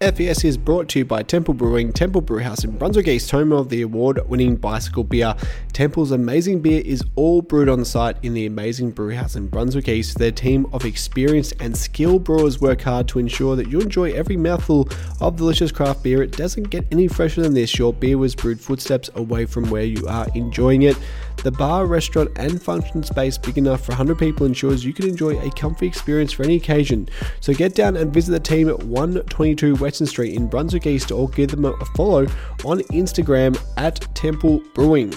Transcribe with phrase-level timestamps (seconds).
[0.00, 3.68] FBS is brought to you by Temple Brewing, Temple Brewhouse in Brunswick East, home of
[3.68, 5.34] the award winning bicycle beer.
[5.72, 10.16] Temple's amazing beer is all brewed on site in the amazing brewhouse in Brunswick East.
[10.16, 14.36] Their team of experienced and skilled brewers work hard to ensure that you enjoy every
[14.36, 14.88] mouthful
[15.20, 16.22] of delicious craft beer.
[16.22, 17.76] It doesn't get any fresher than this.
[17.76, 20.96] Your beer was brewed footsteps away from where you are enjoying it.
[21.44, 25.38] The bar, restaurant, and function space big enough for 100 people ensures you can enjoy
[25.38, 27.08] a comfy experience for any occasion.
[27.40, 31.50] So get down and visit the team at 122 Street in Brunswick East or give
[31.50, 32.26] them a follow
[32.64, 35.14] on Instagram at Temple Brewing.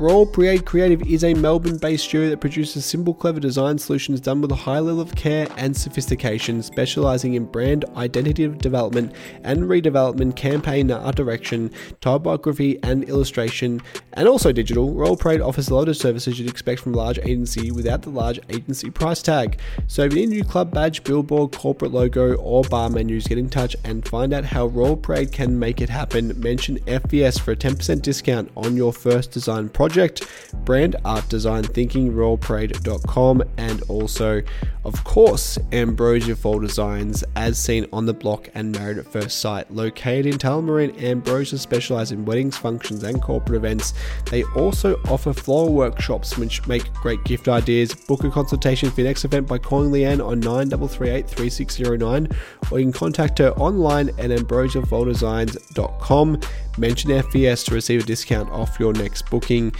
[0.00, 4.40] Royal Parade Creative is a Melbourne based studio that produces simple, clever design solutions done
[4.40, 9.12] with a high level of care and sophistication, specializing in brand identity development
[9.44, 13.82] and redevelopment, campaign art direction, typography and illustration,
[14.14, 14.94] and also digital.
[14.94, 18.08] Royal Parade offers a lot of services you'd expect from a large agency without the
[18.08, 19.60] large agency price tag.
[19.86, 23.36] So if you need a new club badge, billboard, corporate logo, or bar menus, get
[23.36, 26.40] in touch and find out how Royal Parade can make it happen.
[26.40, 30.22] Mention FBS for a 10% discount on your first design project project,
[30.64, 34.40] brand art design thinking, royalparade.com, and also,
[34.84, 39.68] of course, Ambrosia Fall Designs, as seen on the block and Married at First Sight.
[39.72, 43.92] Located in Tullamarine, Ambrosia specialise in weddings, functions, and corporate events.
[44.30, 47.92] They also offer floral workshops, which make great gift ideas.
[47.92, 52.28] Book a consultation for your next event by calling Leanne on 9338 3609,
[52.70, 56.40] or you can contact her online at ambrosiafalldesigns.com.
[56.78, 59.72] Mention FBS to receive a discount off your next booking.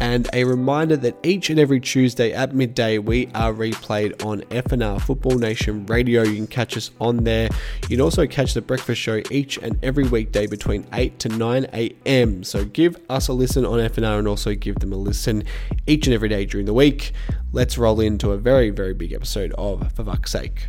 [0.00, 5.00] And a reminder that each and every Tuesday at midday we are replayed on FNR
[5.00, 6.22] Football Nation Radio.
[6.22, 7.48] You can catch us on there.
[7.82, 11.66] You can also catch the breakfast show each and every weekday between 8 to 9
[11.72, 12.42] a.m.
[12.42, 15.44] So give us a listen on FNR and also give them a listen
[15.86, 17.12] each and every day during the week.
[17.52, 20.68] Let's roll into a very, very big episode of For Buck's Sake.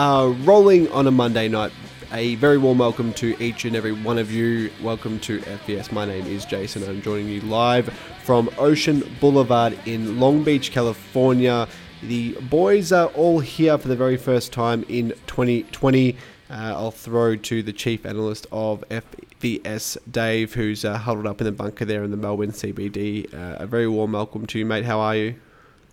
[0.00, 1.70] Are rolling on a Monday night.
[2.14, 4.70] A very warm welcome to each and every one of you.
[4.80, 5.92] Welcome to FBS.
[5.92, 6.88] My name is Jason.
[6.88, 7.92] I'm joining you live
[8.24, 11.68] from Ocean Boulevard in Long Beach, California.
[12.02, 16.16] The boys are all here for the very first time in 2020.
[16.48, 21.44] Uh, I'll throw to the chief analyst of FBS, Dave, who's uh, huddled up in
[21.44, 23.34] the bunker there in the Melbourne CBD.
[23.34, 24.86] Uh, a very warm welcome to you, mate.
[24.86, 25.34] How are you?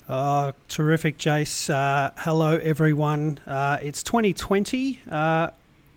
[0.09, 1.69] Oh, terrific, Jace.
[1.69, 3.39] Uh, hello, everyone.
[3.45, 5.01] Uh, it's 2020.
[5.11, 5.49] Uh,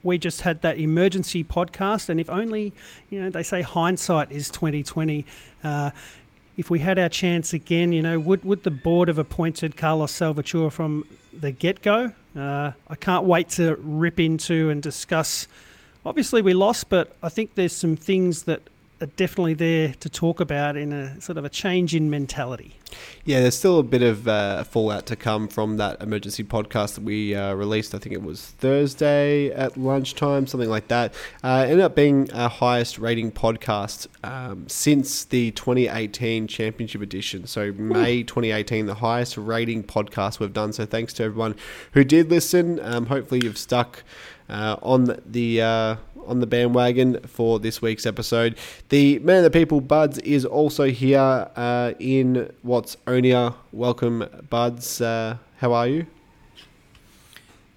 [0.02, 2.72] we just had that emergency podcast, and if only,
[3.10, 5.24] you know, they say hindsight is 2020.
[5.62, 5.90] Uh,
[6.56, 10.12] if we had our chance again, you know, would would the board have appointed Carlos
[10.12, 12.12] Salvachúa from the get go?
[12.36, 15.46] Uh, I can't wait to rip into and discuss.
[16.04, 18.62] Obviously, we lost, but I think there's some things that
[19.00, 22.76] are definitely there to talk about in a sort of a change in mentality.
[23.24, 27.04] Yeah, there's still a bit of uh, fallout to come from that emergency podcast that
[27.04, 27.94] we uh, released.
[27.94, 31.14] I think it was Thursday at lunchtime, something like that.
[31.44, 37.46] Uh, ended up being our highest rating podcast um, since the 2018 Championship edition.
[37.46, 40.72] So May 2018, the highest rating podcast we've done.
[40.72, 41.54] So thanks to everyone
[41.92, 42.80] who did listen.
[42.80, 44.02] Um, hopefully you've stuck
[44.50, 45.96] uh, on the uh,
[46.26, 48.56] on the bandwagon for this week's episode.
[48.90, 53.54] The man of the people, Buds, is also here uh, in Watsonia.
[53.72, 55.00] Welcome, Buds.
[55.00, 56.06] Uh, how are you?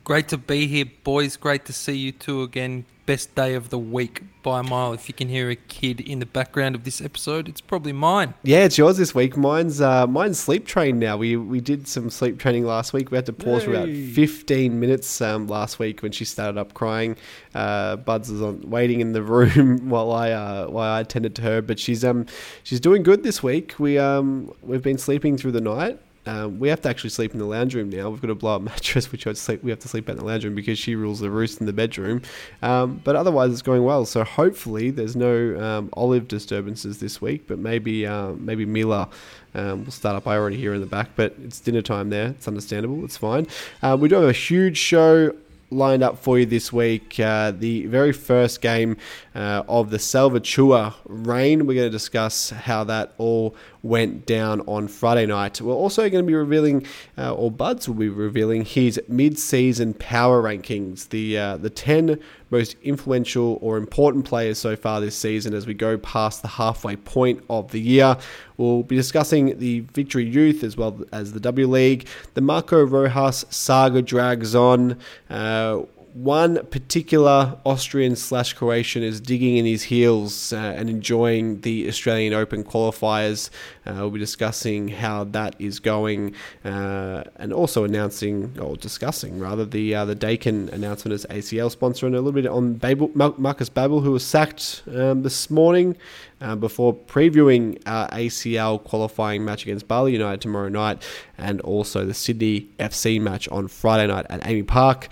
[0.03, 1.38] Great to be here, boys.
[1.38, 4.91] Great to see you two again best day of the week by a mile.
[4.94, 8.34] If you can hear a kid in the background of this episode, it's probably mine.
[8.44, 9.38] Yeah, it's yours this week.
[9.38, 11.16] Mine's uh, mine's sleep train now.
[11.16, 13.12] We we did some sleep training last week.
[13.12, 13.66] We had to pause Yay.
[13.66, 17.16] for about 15 minutes um, last week when she started up crying.
[17.56, 21.41] Uh, Buds was on waiting in the room while I uh, while I attended to
[21.44, 22.26] her, but she's um
[22.64, 23.76] she's doing good this week.
[23.79, 25.99] We um we've been sleeping through the night.
[26.25, 28.09] Um, we have to actually sleep in the lounge room now.
[28.09, 29.25] We've got a blow up mattress, which.
[29.25, 31.73] We have to sleep in the lounge room because she rules the roost in the
[31.73, 32.22] bedroom.
[32.61, 34.05] Um, but otherwise, it's going well.
[34.05, 37.47] So hopefully, there's no um, olive disturbances this week.
[37.47, 39.09] But maybe uh, maybe Mila
[39.55, 40.28] um, will start up.
[40.28, 42.28] I already hear in the back, but it's dinner time there.
[42.28, 43.03] It's understandable.
[43.05, 43.47] It's fine.
[43.81, 45.34] Uh, we do have a huge show
[45.73, 47.20] lined up for you this week.
[47.20, 48.97] Uh, the very first game
[49.35, 51.66] uh, of the Salvachúa reign.
[51.66, 55.59] We're going to discuss how that all went down on Friday night.
[55.62, 56.88] We're also going to be revealing,
[57.18, 62.20] uh, or Buds will be revealing, his mid-season power rankings, the uh, the ten
[62.50, 66.96] most influential or important players so far this season as we go past the halfway
[66.96, 68.16] point of the year.
[68.58, 72.08] We'll be discussing the Victory Youth as well as the W League.
[72.35, 75.00] The Marco Rojas saga drags on.
[75.30, 75.82] Uh,
[76.13, 82.33] one particular Austrian slash Croatian is digging in his heels uh, and enjoying the Australian
[82.33, 83.49] Open qualifiers.
[83.85, 89.65] Uh, we'll be discussing how that is going uh, and also announcing, or discussing rather,
[89.65, 93.69] the uh, the Daikin announcement as ACL sponsor and a little bit on Babbel, Marcus
[93.69, 95.95] Babbel, who was sacked um, this morning.
[96.41, 101.01] Uh, before previewing our ACL qualifying match against Bali United tomorrow night
[101.37, 105.07] and also the Sydney FC match on Friday night at AAMI Park.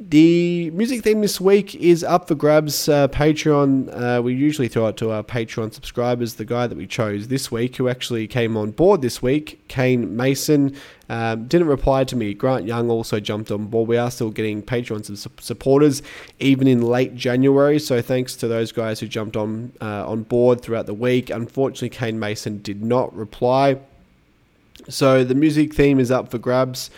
[0.00, 2.88] The music theme this week is up for grabs.
[2.88, 6.34] Uh, Patreon, uh, we usually throw it to our Patreon subscribers.
[6.34, 10.16] The guy that we chose this week, who actually came on board this week, Kane
[10.16, 10.76] Mason,
[11.08, 12.32] um, didn't reply to me.
[12.32, 13.88] Grant Young also jumped on board.
[13.88, 16.00] We are still getting Patreon supporters
[16.38, 17.80] even in late January.
[17.80, 21.28] So thanks to those guys who jumped on uh, on board throughout the week.
[21.28, 23.80] Unfortunately, Kane Mason did not reply.
[24.88, 26.88] So the music theme is up for grabs.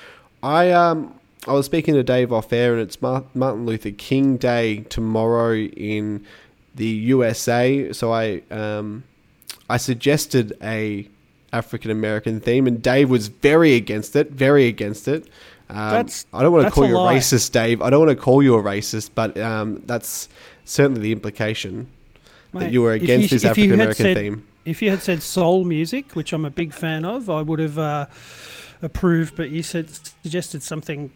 [0.43, 1.14] I um
[1.48, 6.26] I was speaking to Dave off air, and it's Martin Luther King Day tomorrow in
[6.75, 7.92] the USA.
[7.92, 9.04] So I um,
[9.69, 11.08] I suggested a
[11.52, 14.31] African American theme, and Dave was very against it.
[14.31, 15.28] Very against it.
[15.70, 17.16] Um, that's, I don't want to call you a lie.
[17.16, 17.81] racist, Dave.
[17.81, 20.28] I don't want to call you a racist, but um, that's
[20.64, 21.88] certainly the implication
[22.52, 24.46] Mate, that you were against you, this African American theme.
[24.66, 27.78] If you had said soul music, which I'm a big fan of, I would have
[27.78, 28.06] uh,
[28.82, 29.37] approved.
[29.37, 29.88] But you said
[30.22, 31.12] suggested something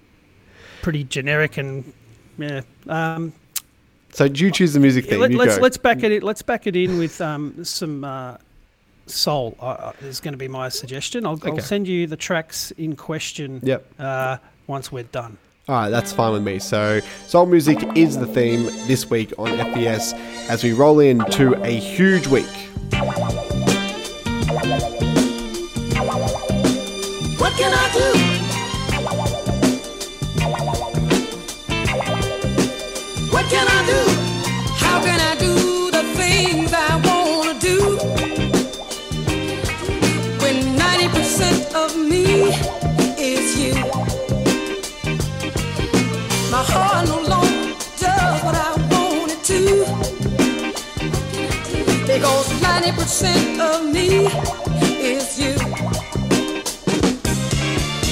[0.84, 1.92] pretty generic and
[2.36, 2.60] yeah.
[2.88, 3.32] Um,
[4.12, 5.18] so do you choose the music theme?
[5.18, 6.22] Let, us let's, let's back it.
[6.22, 8.36] Let's back it in with um, some uh,
[9.06, 9.56] soul.
[9.58, 11.26] Uh, is going to be my suggestion.
[11.26, 11.50] I'll, okay.
[11.50, 13.60] I'll, send you the tracks in question.
[13.62, 13.86] Yep.
[13.98, 14.36] Uh,
[14.66, 15.38] once we're done.
[15.68, 16.58] All right, that's fine with me.
[16.58, 20.12] So, soul music is the theme this week on FBS
[20.50, 22.44] as we roll into a huge week.
[27.38, 28.13] What can I do?
[33.42, 34.00] Can I do?
[34.76, 37.78] How can I do the things I wanna do?
[40.40, 42.24] When 90% of me
[43.18, 43.74] is you.
[46.50, 49.60] My heart no longer does what I want to.
[52.06, 54.26] Because 90% of me
[55.12, 55.54] is you.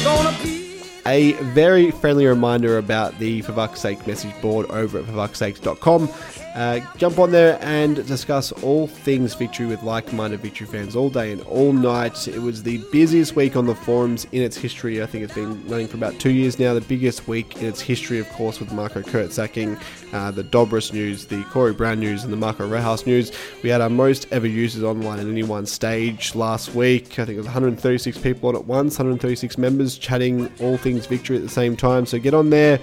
[0.05, 0.62] Gonna be
[1.07, 6.09] a very friendly reminder about the For Buck's Sake message board over at forfucksake.com.
[6.55, 11.09] Uh, jump on there and discuss all things victory with like minded victory fans all
[11.09, 12.29] day and all night.
[12.29, 15.03] It was the busiest week on the forums in its history.
[15.03, 16.75] I think it's been running for about two years now.
[16.75, 19.79] The biggest week in its history, of course, with Marco Kurz sacking,
[20.13, 23.33] uh, the Dobras news, the Corey Brown news, and the Marco Rojas news.
[23.63, 27.19] We had our most ever users online at any one stage last week.
[27.19, 31.37] I think it was 136 people on at once, 136 members chatting all things victory
[31.37, 32.05] at the same time.
[32.05, 32.79] So get on there.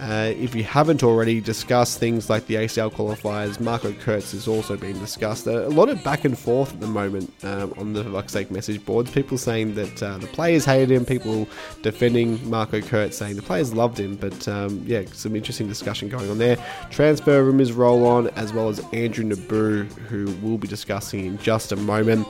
[0.00, 4.76] Uh, if you haven't already discussed things like the ACL qualifiers, Marco Kurz has also
[4.76, 5.46] been discussed.
[5.46, 8.50] Uh, a lot of back and forth at the moment um, on the buck's sake
[8.50, 9.12] message boards.
[9.12, 11.48] People saying that uh, the players hated him, people
[11.82, 14.16] defending Marco Kurz saying the players loved him.
[14.16, 16.56] But um, yeah, some interesting discussion going on there.
[16.90, 21.70] Transfer rumors roll on, as well as Andrew Nabbout, who we'll be discussing in just
[21.70, 22.26] a moment.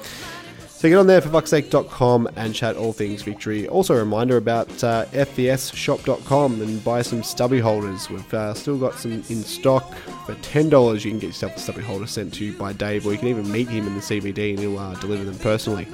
[0.77, 3.67] So get on there for fucksake.com and chat all things victory.
[3.69, 8.11] Also, a reminder about uh, FBSshop.com and buy some stubby holders.
[8.11, 9.95] We've uh, still got some in stock.
[10.27, 13.13] For $10, you can get yourself a stubby holder sent to you by Dave, or
[13.13, 15.87] you can even meet him in the CBD and he'll uh, deliver them personally.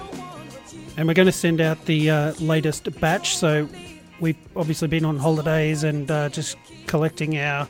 [0.97, 3.37] And we're going to send out the uh, latest batch.
[3.37, 3.69] So
[4.19, 6.57] we've obviously been on holidays and uh, just
[6.87, 7.69] collecting our.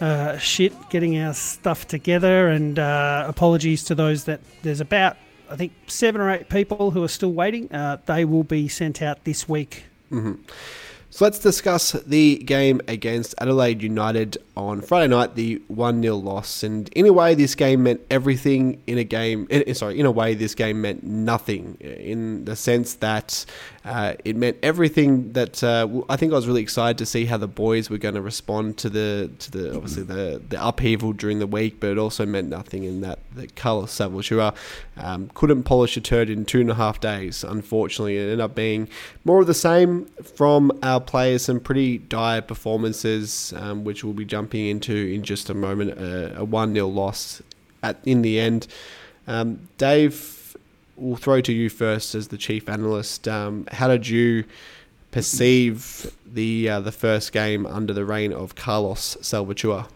[0.00, 5.18] Uh, shit, getting our stuff together, and uh, apologies to those that there's about
[5.50, 7.72] I think seven or eight people who are still waiting.
[7.72, 9.84] Uh, they will be sent out this week.
[10.10, 10.42] Mm-hmm.
[11.12, 16.62] So let's discuss the game against Adelaide United on Friday night, the 1 0 loss.
[16.62, 19.48] And in a way, this game meant everything in a game.
[19.50, 23.44] In, sorry, in a way, this game meant nothing in the sense that
[23.82, 27.38] uh, it meant everything that uh, I think I was really excited to see how
[27.38, 31.38] the boys were going to respond to the to the obviously the, the upheaval during
[31.38, 34.32] the week, but it also meant nothing in that the Carlos Savage
[34.98, 37.42] um, couldn't polish a turd in two and a half days.
[37.42, 38.86] Unfortunately, it ended up being
[39.24, 40.04] more of the same
[40.36, 41.46] from our players.
[41.46, 45.98] Some pretty dire performances, um, which we'll be jumping into in just a moment.
[45.98, 47.40] Uh, a one 0 loss
[47.82, 48.66] at in the end.
[49.26, 50.39] Um, Dave
[51.00, 53.26] we'll throw to you first as the chief analyst.
[53.26, 54.44] Um, how did you
[55.10, 59.88] perceive the uh, the first game under the reign of Carlos Salvachúa?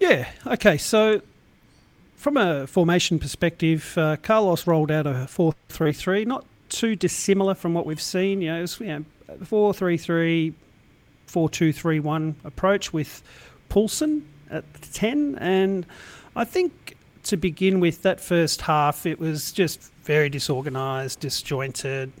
[0.00, 0.28] Yeah.
[0.46, 0.78] Okay.
[0.78, 1.20] So,
[2.16, 7.84] from a formation perspective, uh, Carlos rolled out a four-three-three, not too dissimilar from what
[7.86, 8.40] we've seen.
[8.40, 9.04] You know, was, you know,
[9.44, 10.54] four-three-three,
[11.26, 13.22] four-two-three-one approach with
[13.68, 15.86] Poulsen at ten, and
[16.34, 22.12] I think to begin with, that first half, it was just very disorganised, disjointed.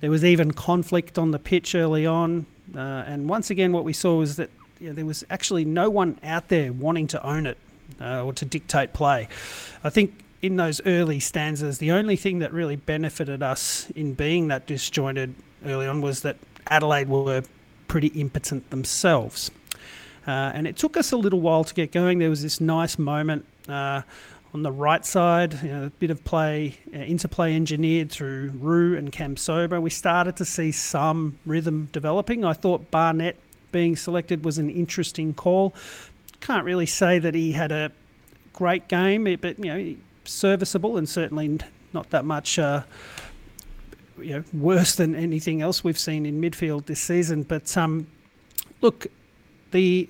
[0.00, 3.92] There was even conflict on the pitch early on, uh, and once again, what we
[3.92, 4.50] saw was that
[4.80, 7.58] you know, there was actually no one out there wanting to own it
[8.00, 9.28] uh, or to dictate play.
[9.82, 14.48] I think in those early stanzas, the only thing that really benefited us in being
[14.48, 16.36] that disjointed early on was that
[16.68, 17.42] Adelaide were
[17.88, 19.50] pretty impotent themselves.
[20.26, 22.18] Uh, and it took us a little while to get going.
[22.18, 24.02] There was this nice moment uh,
[24.54, 28.96] on the right side, you know, a bit of play, uh, interplay engineered through Roux
[28.96, 29.80] and Kamsoba.
[29.80, 32.44] We started to see some rhythm developing.
[32.44, 33.36] I thought Barnett
[33.72, 35.74] being selected was an interesting call.
[36.40, 37.92] Can't really say that he had a
[38.52, 41.58] great game, eh, but you know, serviceable and certainly
[41.92, 42.58] not that much.
[42.58, 42.82] Uh,
[44.20, 47.44] you know, worse than anything else we've seen in midfield this season.
[47.44, 48.06] But um,
[48.80, 49.06] look,
[49.70, 50.08] the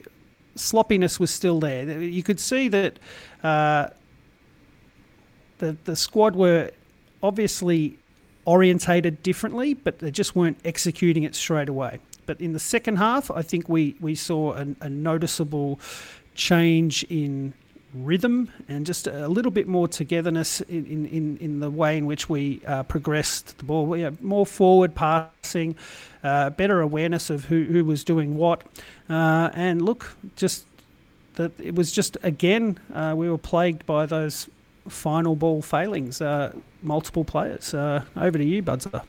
[0.54, 2.00] sloppiness was still there.
[2.00, 2.99] You could see that
[3.42, 3.88] uh,
[5.58, 6.70] the the squad were
[7.22, 7.98] obviously
[8.44, 11.98] orientated differently, but they just weren't executing it straight away.
[12.26, 15.80] But in the second half, I think we we saw a, a noticeable
[16.34, 17.52] change in
[17.94, 22.28] rhythm and just a little bit more togetherness in, in, in the way in which
[22.28, 23.86] we uh, progressed the ball.
[23.86, 25.74] We more forward passing,
[26.22, 28.62] uh, better awareness of who, who was doing what.
[29.08, 30.66] Uh, and look, just
[31.34, 34.48] that it was just again, uh, we were plagued by those
[34.88, 36.52] final ball failings, uh,
[36.83, 37.75] multiple players.
[37.75, 39.04] Uh, over to you, Budzer.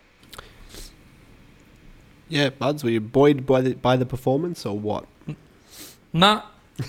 [2.30, 5.06] Yeah, Buds, were you buoyed by the by the performance or what?
[6.14, 6.44] Nah.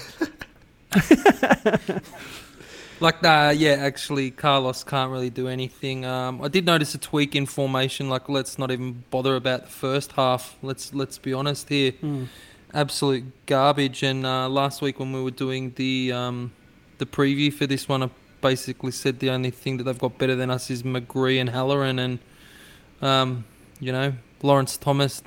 [3.01, 6.05] like uh, yeah, actually, Carlos can't really do anything.
[6.05, 8.11] Um, I did notice a tweak in formation.
[8.11, 10.57] Like, let's not even bother about the first half.
[10.63, 11.93] Let's let's be honest here.
[11.93, 12.27] Mm.
[12.75, 14.03] Absolute garbage.
[14.03, 16.53] And uh, last week when we were doing the um,
[16.99, 20.37] the preview for this one, I basically said the only thing that they've got better
[20.37, 22.19] than us is McGree and Halloran, and
[23.03, 23.45] um,
[23.79, 25.23] you know Lawrence Thomas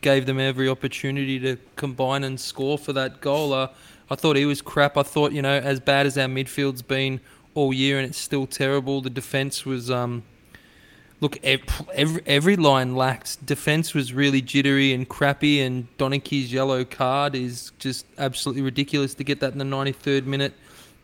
[0.00, 3.52] gave them every opportunity to combine and score for that goal.
[3.52, 3.68] Uh,
[4.10, 4.96] I thought he was crap.
[4.96, 7.20] I thought, you know, as bad as our midfield's been
[7.54, 9.90] all year and it's still terrible, the defence was.
[9.90, 10.24] Um,
[11.20, 13.46] look, every, every line lacked.
[13.46, 19.24] Defence was really jittery and crappy, and Donachie's yellow card is just absolutely ridiculous to
[19.24, 20.52] get that in the 93rd minute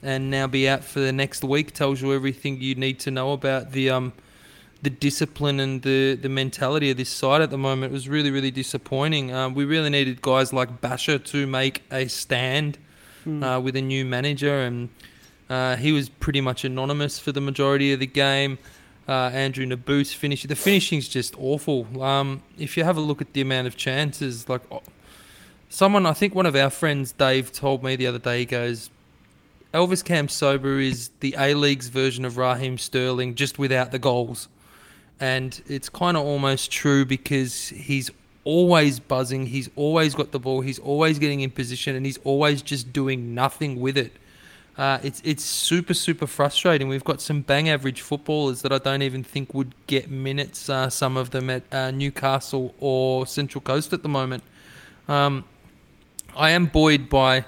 [0.02, 3.32] and now be out for the next week tells you everything you need to know
[3.32, 4.12] about the um,
[4.82, 7.92] the discipline and the, the mentality of this side at the moment.
[7.92, 9.32] It was really, really disappointing.
[9.32, 12.78] Um, we really needed guys like Basha to make a stand
[13.26, 13.42] mm.
[13.42, 14.88] uh, with a new manager, and
[15.50, 18.58] uh, he was pretty much anonymous for the majority of the game.
[19.08, 20.42] Uh, Andrew Nabbout's finish.
[20.42, 22.02] The finishing's just awful.
[22.02, 24.60] Um, if you have a look at the amount of chances, like
[25.70, 28.90] someone, I think one of our friends, Dave, told me the other day, he goes,
[29.74, 34.48] Elvis Kamsoba is the A League's version of Raheem Sterling, just without the goals
[35.20, 38.10] and it's kind of almost true because he's
[38.44, 42.62] always buzzing, he's always got the ball, he's always getting in position, and he's always
[42.62, 44.12] just doing nothing with it.
[44.76, 46.86] Uh, it's it's super super frustrating.
[46.86, 50.68] We've got some bang average footballers that I don't even think would get minutes.
[50.68, 54.44] Uh, some of them at uh, Newcastle or Central Coast at the moment.
[55.08, 55.44] Um,
[56.36, 57.44] I am buoyed by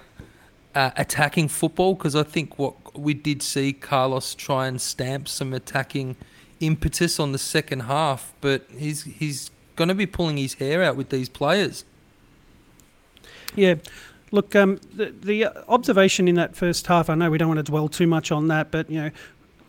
[0.75, 5.53] uh, attacking football because I think what we did see Carlos try and stamp some
[5.53, 6.17] attacking
[6.61, 10.97] impetus on the second half, but he's he's going to be pulling his hair out
[10.97, 11.85] with these players.
[13.55, 13.77] Yeah.
[14.33, 17.65] Look, um, the, the observation in that first half, I know we don't want to
[17.65, 19.11] dwell too much on that, but, you know,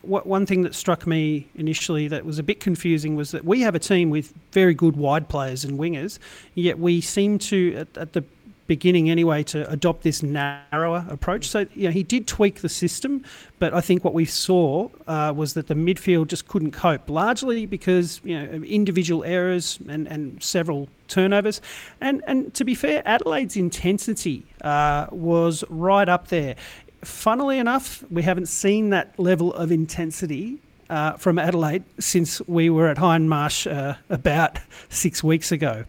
[0.04, 3.74] one thing that struck me initially that was a bit confusing was that we have
[3.74, 6.20] a team with very good wide players and wingers,
[6.56, 8.24] yet we seem to, at, at the
[8.72, 11.50] beginning anyway to adopt this narrower approach.
[11.50, 13.26] So you know, he did tweak the system,
[13.60, 17.66] but I think what we saw uh, was that the midfield just couldn't cope, largely
[17.66, 21.60] because you know individual errors and, and several turnovers.
[22.00, 26.56] And and to be fair, Adelaide's intensity uh, was right up there.
[27.04, 32.88] Funnily enough, we haven't seen that level of intensity uh, from Adelaide since we were
[32.88, 34.60] at Hindmarsh uh, about
[34.90, 35.84] six weeks ago.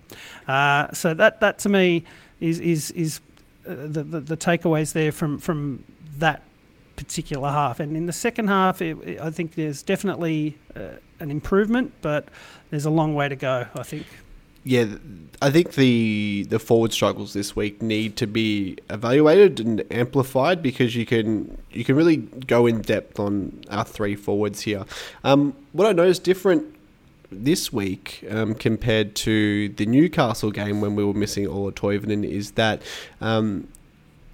[0.48, 2.04] Uh, so that that to me
[2.42, 3.20] is is is
[3.66, 5.84] uh, the, the, the takeaways there from from
[6.18, 6.42] that
[6.96, 7.80] particular half.
[7.80, 12.26] And in the second half, it, it- I think there's definitely uh, an improvement, but
[12.70, 13.66] there's a long way to go.
[13.74, 14.06] I think.
[14.64, 14.86] Yeah,
[15.40, 20.94] I think the the forward struggles this week need to be evaluated and amplified because
[20.94, 24.84] you can you can really go in depth on our three forwards here.
[25.24, 26.64] Um, what I noticed different
[27.32, 32.52] this week um, compared to the Newcastle game when we were missing Ola Toivonen is
[32.52, 32.82] that
[33.20, 33.68] um,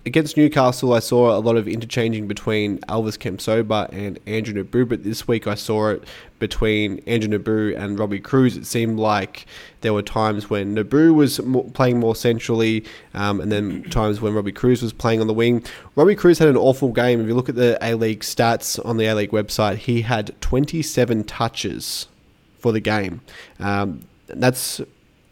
[0.08, 5.04] against Newcastle, I saw a lot of interchanging between Elvis Kamsoba and Andrew Nabbout, but
[5.04, 6.04] this week I saw it
[6.38, 8.56] between Andrew Nabbout and Robbie Kruse.
[8.56, 9.46] It seemed like
[9.82, 11.40] there were times when Nabbout was
[11.74, 15.62] playing more centrally, um, and then times when Robbie Kruse was playing on the wing.
[15.94, 17.20] Robbie Kruse had an awful game.
[17.20, 20.34] If you look at the A League stats on the A League website, he had
[20.40, 22.06] 27 touches
[22.58, 23.20] for the game.
[23.58, 24.80] Um, that's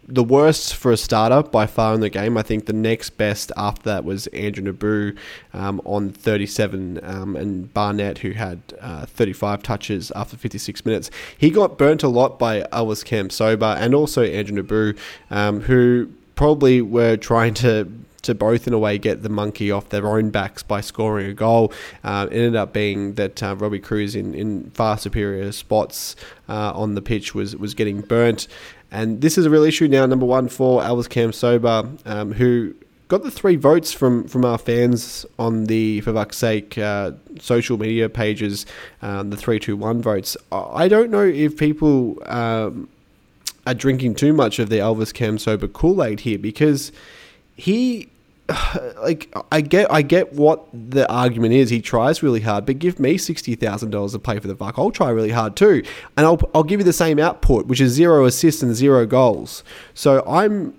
[0.09, 2.37] the worst for a starter by far in the game.
[2.37, 5.14] I think the next best after that was Andrew Nabbout
[5.52, 11.11] um, on 37 um, and Barnett, who had uh, 35 touches after 56 minutes.
[11.37, 14.97] He got burnt a lot by Elvis Kamsoba and also Andrew Nabbout,
[15.30, 17.90] um, who probably were trying to
[18.26, 21.35] to both in a way get the monkey off their own backs by scoring a
[21.35, 21.73] goal.
[22.04, 26.14] Uh, it ended up being that uh, Robbie Kruse in, in far superior spots
[26.49, 28.49] uh, on the pitch was was getting burnt.
[28.90, 30.06] And this is a real issue now.
[30.06, 32.75] Number one for Elvis Kamsoba, um, who
[33.09, 37.78] got the three votes from from our fans on the for Buck's sake uh, social
[37.78, 38.66] media pages,
[39.02, 40.37] um, the three two one votes.
[40.52, 42.88] I don't know if people um,
[43.66, 46.92] are drinking too much of the Elvis Kamsoba Kool Aid here because
[47.56, 48.09] he.
[49.03, 51.71] Like I get, I get what the argument is.
[51.71, 54.79] He tries really hard, but give me sixty thousand dollars to play for the Buck.
[54.79, 55.85] I'll try really hard too,
[56.17, 59.62] and I'll I'll give you the same output, which is zero assists and zero goals.
[59.95, 60.75] So I'm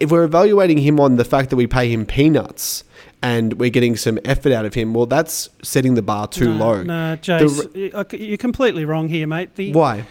[0.00, 2.84] if we're evaluating him on the fact that we pay him peanuts
[3.22, 6.66] and we're getting some effort out of him, well, that's setting the bar too no,
[6.66, 6.82] low.
[6.84, 9.56] No, Jace, you're completely wrong here, mate.
[9.56, 10.06] The, Why?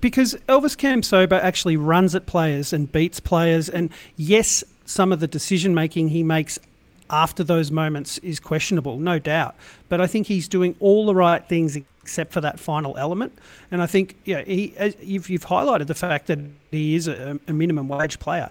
[0.00, 5.28] because Elvis Kamsoba actually runs at players and beats players, and yes, some of the
[5.28, 6.58] decision making he makes
[7.10, 9.54] after those moments is questionable, no doubt.
[9.88, 13.38] But I think he's doing all the right things except for that final element.
[13.70, 16.38] And I think yeah, he, you've, you've highlighted the fact that
[16.70, 18.50] he is a, a minimum wage player,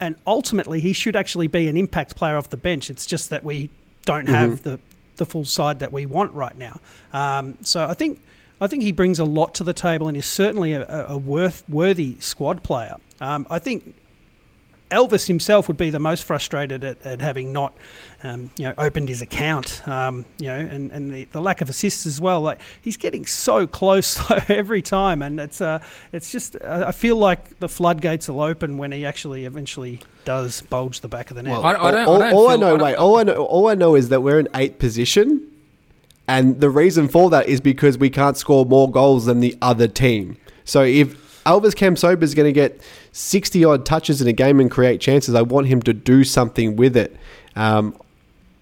[0.00, 2.90] and ultimately he should actually be an impact player off the bench.
[2.90, 3.70] It's just that we
[4.04, 4.78] don't have the
[5.16, 6.78] the full side that we want right now.
[7.12, 8.20] Um, so I think
[8.60, 11.18] I think he brings a lot to the table and is certainly a, a a
[11.18, 12.96] worth worthy squad player.
[13.20, 13.94] Um, I think
[14.90, 17.74] Elvis himself would be the most frustrated at, at having not,
[18.22, 19.86] um, you know, opened his account.
[19.88, 22.40] Um, you know, and, and the, the lack of assists as well.
[22.40, 24.18] Like he's getting so close
[24.48, 25.80] every time, and it's uh,
[26.12, 31.00] it's just I feel like the floodgates will open when he actually eventually does bulge
[31.00, 31.54] the back of the net.
[31.58, 33.44] I- I don't- all, I don't all I know, I don't- wait, all I know,
[33.46, 35.46] all I know is that we're in eighth position,
[36.28, 39.88] and the reason for that is because we can't score more goals than the other
[39.88, 40.36] team.
[40.64, 42.80] So if Elvis Kamsoba is going to get
[43.12, 46.76] sixty odd touches in a game and create chances, I want him to do something
[46.76, 47.16] with it.
[47.54, 47.96] Um,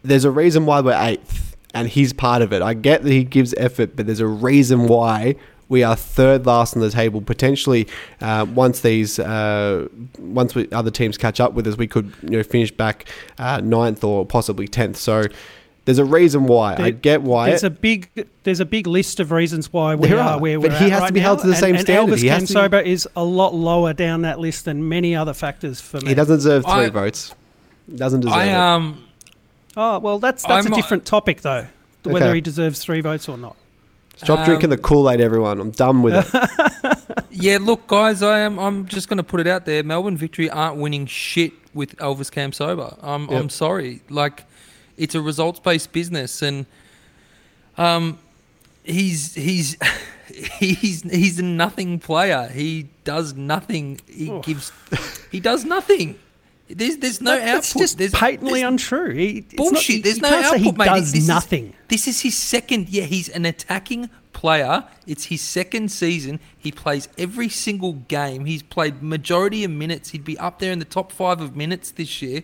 [0.02, 2.62] there's a reason why we're eighth, and he's part of it.
[2.62, 5.36] I get that he gives effort, but there's a reason why
[5.68, 7.22] we are third last on the table.
[7.22, 7.88] Potentially,
[8.20, 12.30] uh, once these uh, once we, other teams catch up with us, we could you
[12.30, 13.06] know finish back
[13.38, 14.96] uh, ninth or possibly tenth.
[14.98, 15.24] So
[15.84, 16.76] there's a reason why.
[16.78, 17.48] I get why.
[17.50, 20.58] There's it- a big there's a big list of reasons why we are, are, where
[20.58, 21.84] but we're but he at has to be held now, to the and- same and
[21.84, 22.14] standard.
[22.16, 25.34] Elvis He has to- Kamsoba is a lot lower down that list than many other
[25.34, 26.08] factors for me.
[26.08, 27.34] he doesn't deserve three I- votes.
[27.94, 28.54] Doesn't deserve I it.
[28.54, 29.04] um
[29.76, 31.66] Oh well, that's that's I'm- a different topic though.
[32.04, 32.34] Whether Okay.
[32.36, 33.56] he deserves three votes or not.
[34.16, 35.58] Stop um, drinking the Kool Aid, everyone.
[35.58, 36.98] I'm done with it.
[37.30, 38.58] yeah, look, guys, I am.
[38.60, 39.82] I'm just going to put it out there.
[39.82, 42.96] Melbourne Victory aren't winning shit with Elvis Kamsoba.
[43.02, 43.22] I'm.
[43.28, 43.40] Yep.
[43.40, 44.02] I'm sorry.
[44.10, 44.44] Like,
[44.96, 46.66] it's a results based business, and
[47.76, 48.18] um,
[48.84, 49.76] he's he's
[50.58, 52.48] he's he's a nothing player.
[52.52, 54.00] He does nothing.
[54.08, 54.40] He Oh.
[54.40, 54.72] gives.
[55.30, 56.18] He does nothing.
[56.68, 57.54] There's there's no That- output.
[57.54, 59.10] that's just there's, patently there's- untrue.
[59.14, 59.96] He, it's not- Bullshit.
[59.96, 60.84] you- There's no output, he mate.
[60.86, 61.74] does This is- nothing.
[61.88, 62.88] this is his second.
[62.88, 64.84] Yeah, he's an attacking player.
[65.06, 66.40] It's his second season.
[66.58, 68.46] He plays every single game.
[68.46, 70.10] He's played majority of minutes.
[70.10, 72.42] He'd be up there in the top five of minutes this year.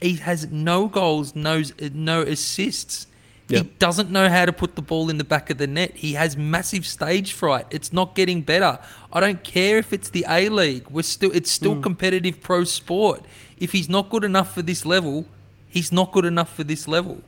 [0.00, 3.06] He has no goals, no no assists.
[3.48, 3.62] Yep.
[3.64, 5.96] He doesn't know how to put the ball in the back of the net.
[5.96, 7.64] He has massive stage fright.
[7.70, 8.78] It's not getting better.
[9.10, 10.86] I don't care if it's the A League.
[10.90, 11.80] We're still it's still Hmm.
[11.80, 13.24] competitive pro sport.
[13.58, 15.24] If he's not good enough for this level,
[15.68, 17.22] he's not good enough for this level.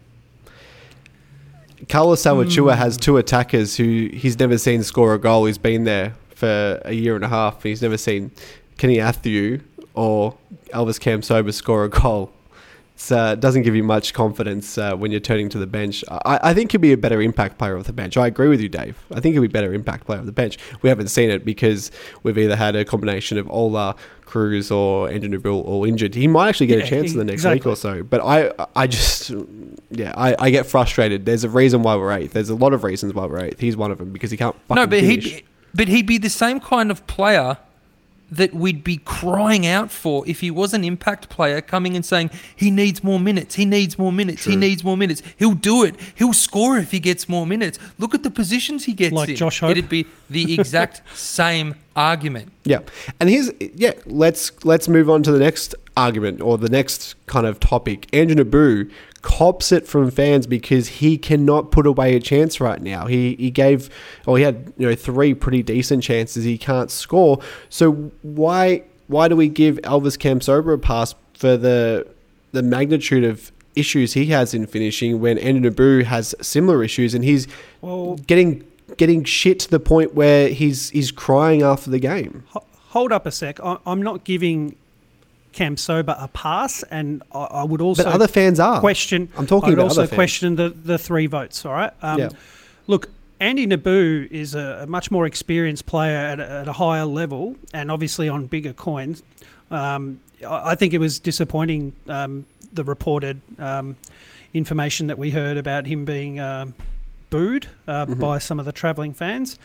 [1.88, 5.46] Carlos Salvachúa has two attackers who he's never seen score a goal.
[5.46, 7.62] He's been there for a year and a half.
[7.62, 8.30] He's never seen
[8.76, 9.62] Kenny Athiu
[9.94, 10.36] or
[10.74, 12.32] Elvis Kamsoba score a goal.
[13.02, 16.04] It uh, doesn't give you much confidence uh, when you're turning to the bench.
[16.10, 18.16] I, I think he'll be a better impact player off the bench.
[18.16, 18.98] I agree with you, Dave.
[19.12, 20.58] I think he'll be a better impact player off the bench.
[20.82, 21.90] We haven't seen it because
[22.22, 26.14] we've either had a combination of Ola, Kruse, or Andrew Nabbout all injured.
[26.14, 27.58] He might actually get Yeah, a chance in the next exactly.
[27.60, 28.02] week or so.
[28.02, 29.32] But I, I just,
[29.90, 31.24] yeah, I, I get frustrated.
[31.24, 32.34] There's a reason why we're eighth.
[32.34, 33.60] There's a lot of reasons why we're eighth.
[33.60, 34.54] He's one of them because he can't.
[34.68, 35.24] No, but finish.
[35.24, 37.56] he'd but he'd be the same kind of player
[38.30, 42.30] that we'd be crying out for if he was an impact player coming and saying
[42.54, 45.22] he needs more minutes, he needs more minutes, he needs more minutes.
[45.36, 45.96] He'll do it.
[46.14, 47.78] He'll score if he gets more minutes.
[47.98, 49.36] Look at the positions he gets Like in.
[49.36, 49.72] Josh Hope.
[49.72, 52.52] It'd be the exact same argument.
[52.64, 52.80] Yeah,
[53.18, 53.92] and here's yeah.
[54.06, 58.08] Let's let's move on to the next argument or the next kind of topic.
[58.12, 58.86] Andrew Nabbout
[59.22, 63.06] cops it from fans because he cannot put away a chance right now.
[63.06, 63.90] He he gave
[64.26, 66.44] or he had you know three pretty decent chances.
[66.44, 67.40] He can't score.
[67.68, 72.06] So why why do we give Elvis Kamsoba a pass for the
[72.52, 77.24] the magnitude of issues he has in finishing when Andrew Nabbout has similar issues and
[77.24, 77.46] he's
[77.80, 78.64] Well- getting
[78.96, 82.44] getting shit to the point where he's he's crying after the game.
[82.90, 83.60] Hold up a sec.
[83.60, 84.76] I, I'm not giving
[85.52, 88.80] Kamsoba a pass, and I, would also But other fans are.
[88.80, 89.28] question.
[89.36, 91.64] I'm talking I would about also question the, the three votes.
[91.64, 91.92] All right.
[92.02, 92.28] Um, Yeah.
[92.86, 93.08] Look,
[93.40, 97.56] Andy Nabbout is a, a much more experienced player at a, at a higher level,
[97.72, 99.22] and obviously on bigger coins.
[99.70, 103.96] Um, I, I think it was disappointing um, the reported um,
[104.54, 106.74] information that we heard about him being um
[107.30, 108.20] booed uh, Mm-hmm.
[108.20, 109.58] by some of the travelling fans.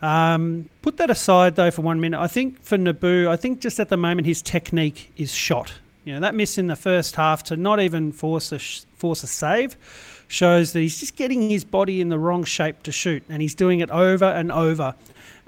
[0.00, 2.20] Um, put that aside though for one minute.
[2.20, 5.72] I think for Nabbout, I think just at the moment his technique is shot.
[6.04, 9.22] You know that miss in the first half to not even force a sh- force
[9.24, 9.76] a save
[10.28, 13.54] shows that he's just getting his body in the wrong shape to shoot, and he's
[13.54, 14.94] doing it over and over.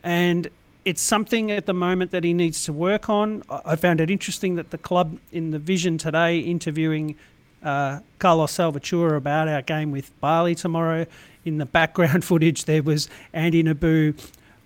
[0.03, 0.49] And
[0.85, 3.43] it's something at the moment that he needs to work on.
[3.51, 7.15] I found it interesting that the club in the Vision today interviewing
[7.63, 11.05] uh, Carlos Salvachúa about our game with Bali tomorrow.
[11.45, 14.15] In the background footage, there was Andy Nabbout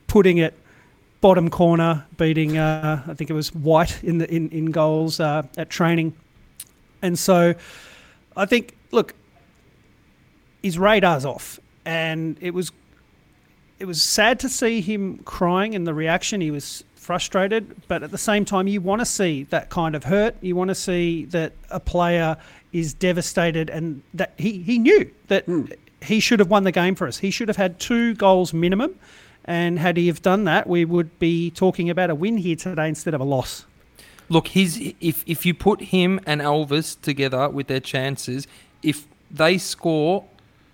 [0.06, 0.54] putting it
[1.20, 5.44] bottom corner, beating uh, I think it was White in the in, in goals uh,
[5.56, 6.14] at training,
[7.00, 7.54] and so
[8.37, 9.14] I think look,
[10.62, 12.72] his radar's off, and it was
[13.78, 16.40] it was sad to see him crying and the reaction.
[16.40, 20.04] He was frustrated, but at the same time, you want to see that kind of
[20.04, 20.37] hurt.
[20.40, 22.37] You want to see that a player
[22.72, 25.46] is devastated and that he, he knew that
[26.04, 27.18] he should have won the game for us.
[27.18, 28.94] He should have had two goals minimum.
[29.44, 32.88] And had he have done that, we would be talking about a win here today
[32.88, 33.66] instead of a loss.
[34.30, 38.46] Look, his if if you put him and Elvis together with their chances,
[38.82, 40.24] if they score,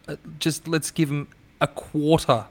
[0.07, 1.27] uh, just let's give them
[1.61, 2.47] a quarter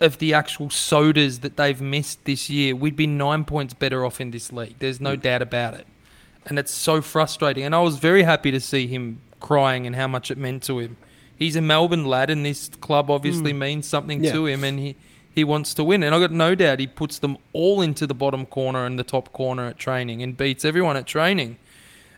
[0.00, 4.20] of the actual sodas that they've missed this year, we'd be nine points better off
[4.20, 4.76] in this league.
[4.78, 5.86] There's no doubt about it,
[6.46, 7.64] and it's so frustrating.
[7.64, 10.78] And I was very happy to see him crying and how much it meant to
[10.78, 10.96] him.
[11.36, 14.32] He's a Melbourne lad, and this club obviously means something Yeah.
[14.32, 14.96] to him, and he.
[15.36, 18.14] He wants to win, and I got no doubt he puts them all into the
[18.14, 21.56] bottom corner and the top corner at training, and beats everyone at training,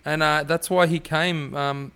[0.05, 1.55] and uh, that's why he came.
[1.57, 1.93] Um,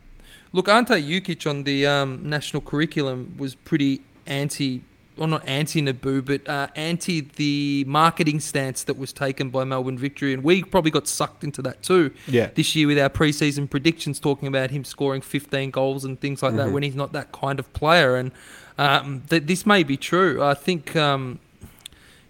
[0.55, 4.81] look, Ante Jukic on the um, national curriculum was pretty anti,
[5.21, 9.99] or not anti Nabbout, but uh, anti the marketing stance that was taken by Melbourne
[9.99, 12.11] Victory, and we probably got sucked into that too.
[12.27, 12.51] Yeah.
[12.55, 16.57] This year with our preseason predictions, talking about him scoring 15 goals and things like
[16.57, 18.33] that, when he's not that kind of player, and
[18.79, 20.43] um, th- this may be true.
[20.43, 20.97] I think.
[20.97, 21.39] Um,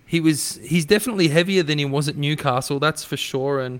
[0.05, 3.79] he was he's definitely heavier than he was at Newcastle, that's for sure, and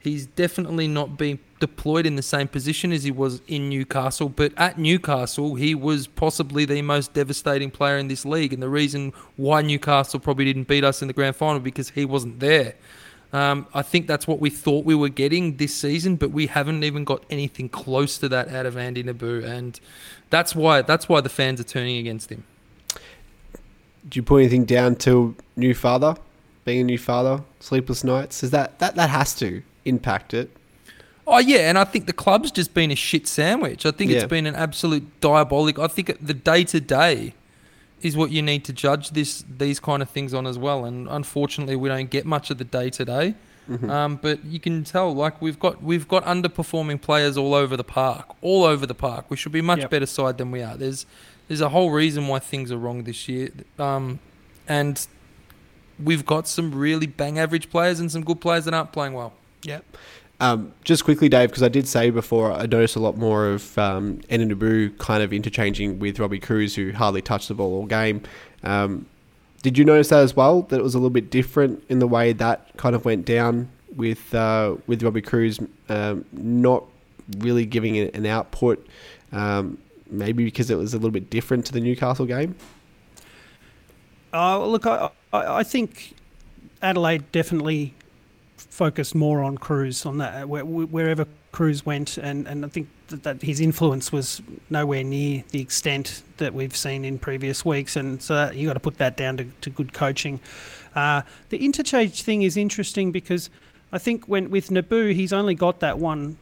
[0.00, 4.28] he's definitely not being deployed in the same position as he was in Newcastle.
[4.28, 8.68] But at Newcastle, he was possibly the most devastating player in this league, and the
[8.68, 12.74] reason why Newcastle probably didn't beat us in the grand final because he wasn't there.
[13.32, 16.82] Um, I think that's what we thought we were getting this season, but we haven't
[16.82, 19.78] even got anything close to that out of Andy Nabbout, and
[20.30, 22.42] that's why that's why the fans are turning against him.
[24.08, 26.16] Do you put anything down to new father,
[26.64, 28.42] being a new father, sleepless nights?
[28.42, 30.50] Is that that that has to impact it?
[31.26, 33.86] Oh yeah, and I think the club's just been a shit sandwich.
[33.86, 34.18] I think Yeah.
[34.18, 35.78] it's been an absolute diabolic.
[35.78, 37.34] I think the day to day
[38.02, 40.84] is what you need to judge this these kind of things on as well.
[40.84, 43.34] And unfortunately, we don't get much of the day to day.
[43.88, 47.84] Um, but you can tell, like we've got we've got underperforming players all over the
[47.84, 49.26] park, all over the park.
[49.30, 49.90] We should be a much Yep.
[49.90, 50.76] better side than we are.
[50.76, 51.06] There's
[51.46, 54.18] there's a whole reason why things are wrong this year, um,
[54.66, 55.06] and
[56.02, 59.34] we've got some really bang average players and some good players that aren't playing well.
[59.62, 59.80] Yeah.
[60.40, 63.76] Um, just quickly, Dave, because I did say before, I noticed a lot more of
[63.76, 68.22] um, Eninabu kind of interchanging with Robbie Kruse, who hardly touched the ball all game.
[68.62, 69.06] Um,
[69.62, 70.62] did you notice that as well?
[70.62, 73.68] That it was a little bit different in the way that kind of went down
[73.94, 76.84] with uh, with Robbie Kruse um, not
[77.38, 78.86] really giving it an output.
[79.32, 79.76] Um,
[80.10, 82.56] maybe because it was a little bit different to the Newcastle game.
[84.32, 86.14] Uh, look, I, I, I think
[86.82, 87.94] Adelaide definitely
[88.70, 93.42] focused more on Kruse on that wherever Kruse went, and, and I think that, that,
[93.42, 98.50] his influence was nowhere near the extent that we've seen in previous weeks, and so
[98.52, 100.40] you got to put that down to, to good coaching.
[100.94, 103.50] Uh, the interchange thing is interesting because
[103.92, 106.38] I think when with Nabbout, he's only got that one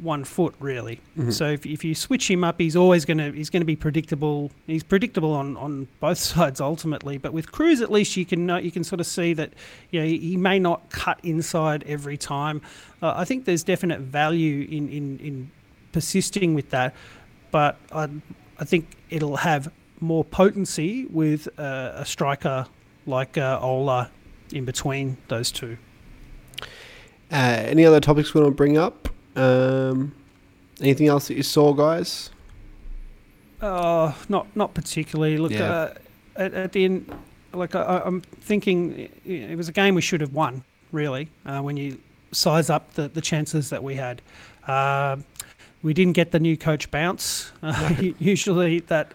[0.00, 1.00] one foot really.
[1.16, 1.30] Mm-hmm.
[1.30, 3.76] So if, if you switch him up, he's always going to he's going to be
[3.76, 4.50] predictable.
[4.66, 7.18] He's predictable on, on both sides ultimately.
[7.18, 9.52] But with Kruse, at least you can know, you can sort of see that
[9.90, 12.62] you know he, may not cut inside every time.
[13.02, 15.50] Uh, I think there's definite value in, in, in
[15.92, 16.94] persisting with that,
[17.50, 18.08] but I
[18.58, 22.66] I think it'll have more potency with uh, a striker
[23.06, 24.10] like uh, Ola
[24.52, 25.76] in between those two.
[27.32, 29.08] Uh, any other topics we want to bring up?
[29.36, 30.14] Um,
[30.80, 32.30] anything else that you saw, guys?
[33.62, 35.36] Oh, not not particularly.
[35.38, 35.70] Look, yeah.
[35.70, 35.94] uh,
[36.36, 37.14] at, at, the end,
[37.52, 40.64] like I, am thinking, it was a game we should have won.
[40.92, 42.00] Really, uh, when you
[42.32, 44.22] size up the, the chances that we had,
[44.66, 45.16] uh,
[45.82, 47.52] we didn't get the new coach bounce.
[47.62, 49.12] Uh, usually, that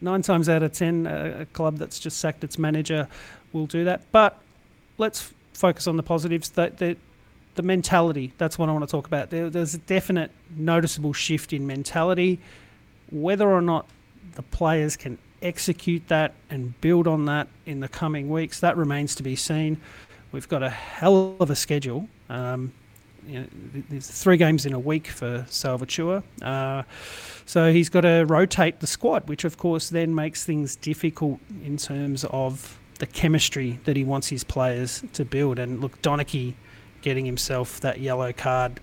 [0.00, 3.08] nine times out of ten, a club that's just sacked its manager
[3.52, 4.02] will do that.
[4.12, 4.38] But
[4.98, 6.50] let's focus on the positives.
[6.50, 6.96] That that
[7.54, 8.32] the mentality.
[8.38, 9.30] That's what I want to talk about.
[9.30, 12.40] There, there's a definite noticeable shift in mentality.
[13.10, 13.86] Whether or not
[14.34, 19.14] the players can execute that and build on that in the coming weeks, that remains
[19.16, 19.80] to be seen.
[20.30, 22.08] We've got a hell of a schedule.
[22.30, 22.72] Um,
[23.26, 23.46] you know,
[23.88, 26.22] there's three games in a week for Salvachúa.
[26.40, 26.82] Uh,
[27.44, 31.76] so he's got to rotate the squad, which of course then makes things difficult in
[31.76, 35.58] terms of the chemistry that he wants his players to build.
[35.58, 36.54] And look, Donachie
[37.02, 38.80] getting himself that yellow card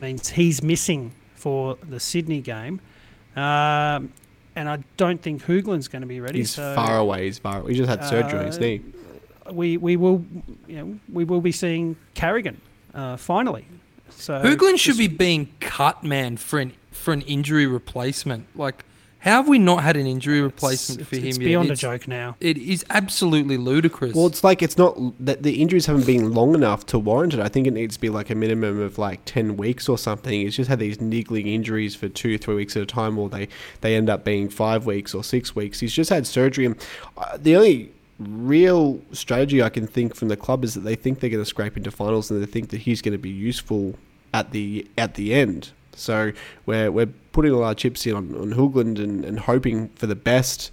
[0.00, 2.80] means he's missing for the Sydney game.
[3.34, 4.12] Um,
[4.54, 6.38] and I don't think Hoogland's going to be ready.
[6.38, 7.26] He's so, far away.
[7.26, 7.60] He's far.
[7.60, 7.72] Away.
[7.72, 8.82] He just had surgery uh, on his uh, knee.
[9.50, 10.24] We we will
[10.66, 12.60] you know we will be seeing Carrigan
[12.94, 13.66] uh, finally.
[14.10, 18.46] So Hoogland should be being cut, man, for an for an injury replacement.
[18.56, 18.84] Like
[19.26, 21.26] how have we not had an injury replacement it's, for him?
[21.26, 22.36] It's beyond it's, a joke now.
[22.40, 24.14] It is absolutely ludicrous.
[24.14, 27.40] Well, it's like it's not that the injuries haven't been long enough to warrant it.
[27.40, 30.32] I think it needs to be like a minimum of like ten weeks or something.
[30.32, 33.48] He's just had these niggling injuries for two, three weeks at a time, or they
[33.80, 35.80] they end up being five weeks or six weeks.
[35.80, 36.76] He's just had surgery, and
[37.18, 41.18] uh, the only real strategy I can think from the club is that they think
[41.18, 43.96] they're going to scrape into finals, and they think that he's going to be useful
[44.32, 45.72] at the at the end.
[45.96, 46.32] So
[46.66, 50.14] we're, we're putting all our chips in on, on Hoogland and, and hoping for the
[50.14, 50.70] best.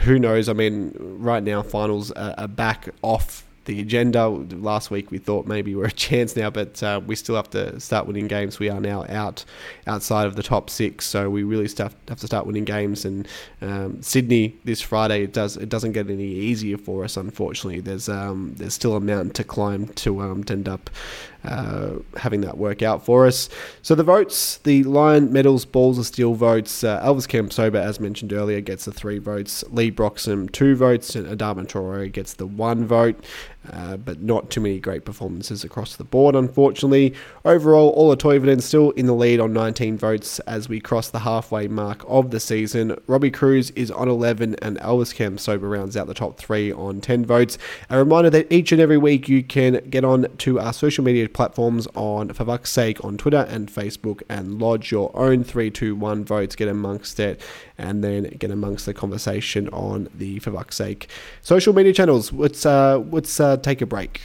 [0.00, 0.48] Who knows?
[0.48, 4.28] I mean, right now, finals are, are back off the agenda.
[4.28, 7.78] Last week we thought maybe we're a chance now, but uh, we still have to
[7.80, 8.58] start winning games.
[8.58, 9.44] We are now out
[9.86, 13.04] outside of the top six, so we really have to start winning games.
[13.04, 13.28] And
[13.60, 17.16] um, Sydney this Friday, it does it doesn't get any easier for us.
[17.16, 20.90] Unfortunately, there's um, there's still a mountain to climb to um, to end up
[21.44, 23.48] uh, having that work out for us.
[23.82, 26.84] So the votes, the Lion medals, balls of steel votes.
[26.84, 29.64] Uh, Elvis Kamsoba, as mentioned earlier, gets the three votes.
[29.70, 33.24] Leigh Broxham two votes, and Adama Traore gets the one vote.
[33.70, 37.14] Uh, but not too many great performances across the board, unfortunately.
[37.44, 41.68] Overall, Ola Toivonen still in the lead on 19 votes as we cross the halfway
[41.68, 42.98] mark of the season.
[43.06, 47.24] Robbie Kruse is on 11, and Elvis Kamsoba rounds out the top three on 10
[47.24, 47.56] votes.
[47.88, 51.28] A reminder that each and every week you can get on to our social media
[51.28, 56.56] platforms on For Buck's Sake on Twitter and Facebook and lodge your own 321 votes,
[56.56, 57.40] get amongst it,
[57.78, 61.08] and then get amongst the conversation on the For Buck's Sake
[61.42, 62.32] social media channels.
[62.32, 64.22] Let's, uh, let's uh, take a break.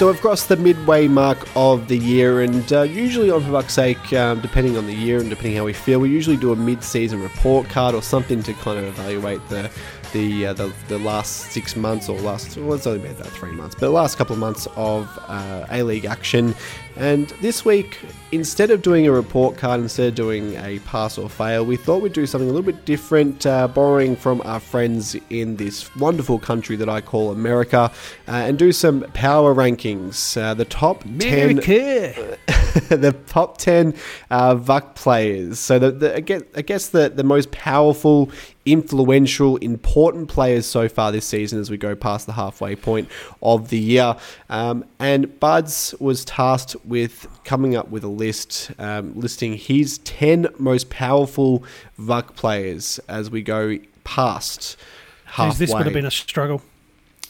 [0.00, 3.74] So we've crossed the midway mark of the year, and uh, usually on For Buck's
[3.74, 6.56] Sake, um, depending on the year and depending how we feel, we usually do a
[6.56, 9.70] mid-season report card or something to kind of evaluate the
[10.14, 13.52] the, uh, the the last six months or last well, it's only been about three
[13.52, 16.54] months, but the last couple of months of uh, A League action.
[16.96, 17.98] And this week,
[18.32, 22.02] instead of doing a report card, instead of doing a pass or fail, we thought
[22.02, 26.38] we'd do something a little bit different, uh, borrowing from our friends in this wonderful
[26.38, 27.90] country that I call America,
[28.28, 30.40] uh, and do some power rankings.
[30.40, 31.60] Uh, the top America.
[31.62, 32.36] ten.
[32.88, 33.94] the top 10
[34.30, 35.58] uh, VUC players.
[35.58, 38.30] So, the, the, I guess, I guess the, the most powerful,
[38.64, 43.08] influential, important players so far this season as we go past the halfway point
[43.42, 44.16] of the year.
[44.48, 50.48] Um, and Buds was tasked with coming up with a list um, listing his 10
[50.58, 51.64] most powerful
[51.98, 54.76] VUC players as we go past
[55.24, 55.54] halfway.
[55.54, 56.62] Jeez, this would have been a struggle.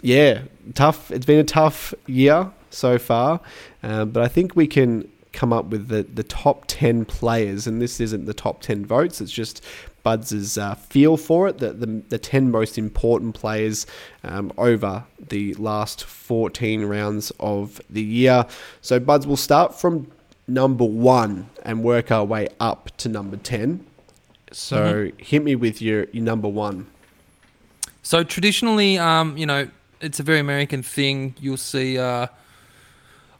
[0.02, 0.42] Yeah,
[0.74, 1.10] tough.
[1.10, 3.40] It's been a tough year so far,
[3.82, 7.80] uh, but I think we can come up with the, the top 10 players, and
[7.80, 9.64] this isn't the top 10 votes, it's just
[10.02, 13.86] Buds' uh, feel for it, the, the, the 10 most important players
[14.24, 18.46] um, over the last 14 rounds of the year.
[18.80, 20.10] So, Buds, will start from
[20.46, 23.84] number one and work our way up to number 10.
[24.52, 25.18] So, mm-hmm.
[25.18, 26.86] hit me with your, your number one.
[28.02, 29.68] So, traditionally, um, you know,
[30.00, 31.34] it's a very American thing.
[31.38, 32.26] You'll see uh,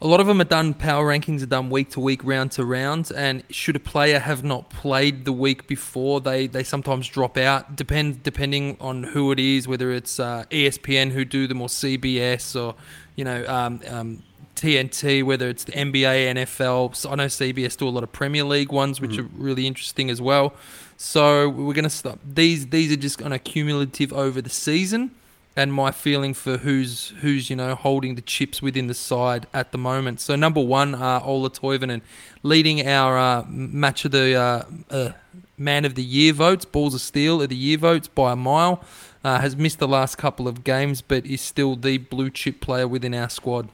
[0.02, 0.72] a lot of them are done.
[0.72, 3.12] Power rankings are done week to week, round to round.
[3.14, 7.76] And should a player have not played the week before, they they sometimes drop out.
[7.76, 12.58] Depend depending on who it is, whether it's uh, ESPN who do them or CBS
[12.58, 12.76] or
[13.14, 14.22] you know um, um,
[14.56, 16.96] TNT, whether it's the NBA, NFL.
[16.96, 19.20] So I know CBS do a lot of Premier League ones, which mm.
[19.20, 20.54] are really interesting as well.
[20.96, 22.18] So we're going to stop.
[22.24, 25.10] These these are just kind of cumulative over the season
[25.56, 29.72] and my feeling for who's who's you know holding the chips within the side at
[29.72, 30.20] the moment.
[30.20, 32.02] So number one, uh, Ola Toivonen,
[32.42, 35.12] leading our uh, match of the uh, uh,
[35.58, 38.84] man of the year votes, balls of steel of the year votes by a mile.
[39.22, 42.88] Uh, has missed the last couple of games, but is still the blue chip player
[42.88, 43.68] within our squad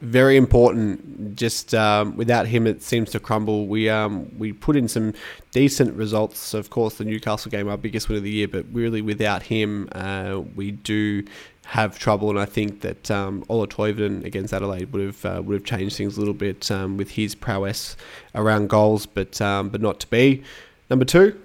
[0.00, 1.36] very important.
[1.36, 3.66] Just um, without him, it seems to crumble.
[3.66, 5.14] We um, we put in some
[5.52, 6.54] decent results.
[6.54, 9.88] Of course, the Newcastle game, our biggest win of the year, but really without him,
[9.92, 11.24] uh, we do
[11.66, 12.30] have trouble.
[12.30, 15.96] And I think that um, Ola Toivonen against Adelaide would have uh, would have changed
[15.96, 17.96] things a little bit um, with his prowess
[18.34, 20.42] around goals, but um, but not to be.
[20.90, 21.40] Number two.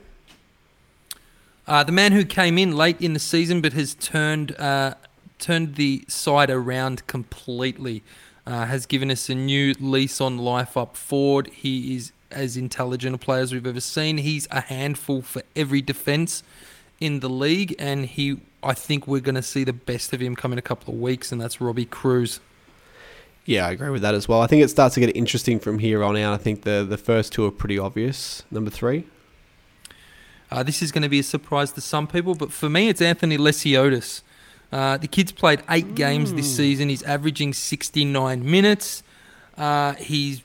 [1.66, 4.96] Uh, the man who came in late in the season but has turned uh,
[5.38, 8.04] turned the side around completely.
[8.50, 11.52] Uh, has given us a new lease on life up forward.
[11.54, 14.18] He is as intelligent a player as we've ever seen.
[14.18, 16.42] He's a handful for every defence
[17.00, 20.36] in the league, and he, I think we're going to see the best of him
[20.36, 22.40] come in a couple of weeks, and that's Robbie Kruse.
[23.46, 24.42] Yeah, I agree with that as well.
[24.42, 26.34] I think it starts to get interesting from here on out.
[26.34, 28.42] I think the the first two are pretty obvious.
[28.50, 29.06] Number three.
[30.50, 33.00] Uh, this is going to be a surprise to some people, but for me, it's
[33.00, 34.24] Anthony Lesiotis.
[34.72, 36.58] Uh, the kid's played eight games this hmm.
[36.58, 36.90] season.
[36.90, 39.04] He's averaging 69 minutes.
[39.58, 40.44] Uh, he's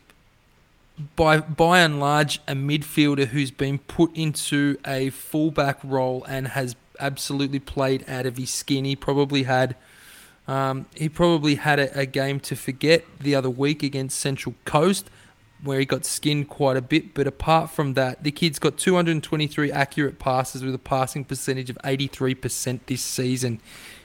[1.16, 6.76] by by and large a midfielder who's been put into a fullback role and has
[7.00, 8.84] absolutely played out of his skin.
[8.84, 9.76] He probably had
[10.46, 15.08] um, he probably had a, a, game to forget the other week against Central Coast
[15.62, 17.14] where he got skinned quite a bit.
[17.14, 21.78] But apart from that, the kid's got 223 accurate passes with a passing percentage of
[21.78, 23.60] 83% this season.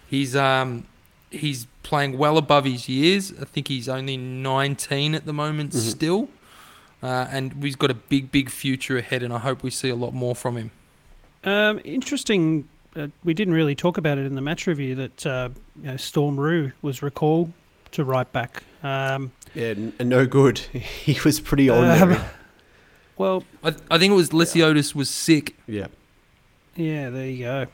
[0.10, 0.86] He's um
[1.30, 3.34] he's playing well above his years.
[3.40, 5.90] I think he's only 19 at the moment mm-hmm.
[5.90, 6.30] still.
[7.02, 9.96] Uh, and he's got a big, big future ahead, and I hope we see a
[9.96, 10.72] lot more from him.
[11.46, 12.68] Um, interesting.
[12.96, 15.50] Uh, we didn't really talk about it in the match review that uh,
[15.82, 17.54] you know, Storm Roux was recalled
[17.92, 18.64] to right back.
[18.84, 20.58] Um, yeah, n- no good.
[20.58, 22.16] he was pretty ordinary.
[22.16, 22.26] Um,
[23.18, 25.56] well, I, I, think it was Lesiotis was sick.
[25.68, 25.88] Yeah.
[26.76, 27.68] Yeah, there you go.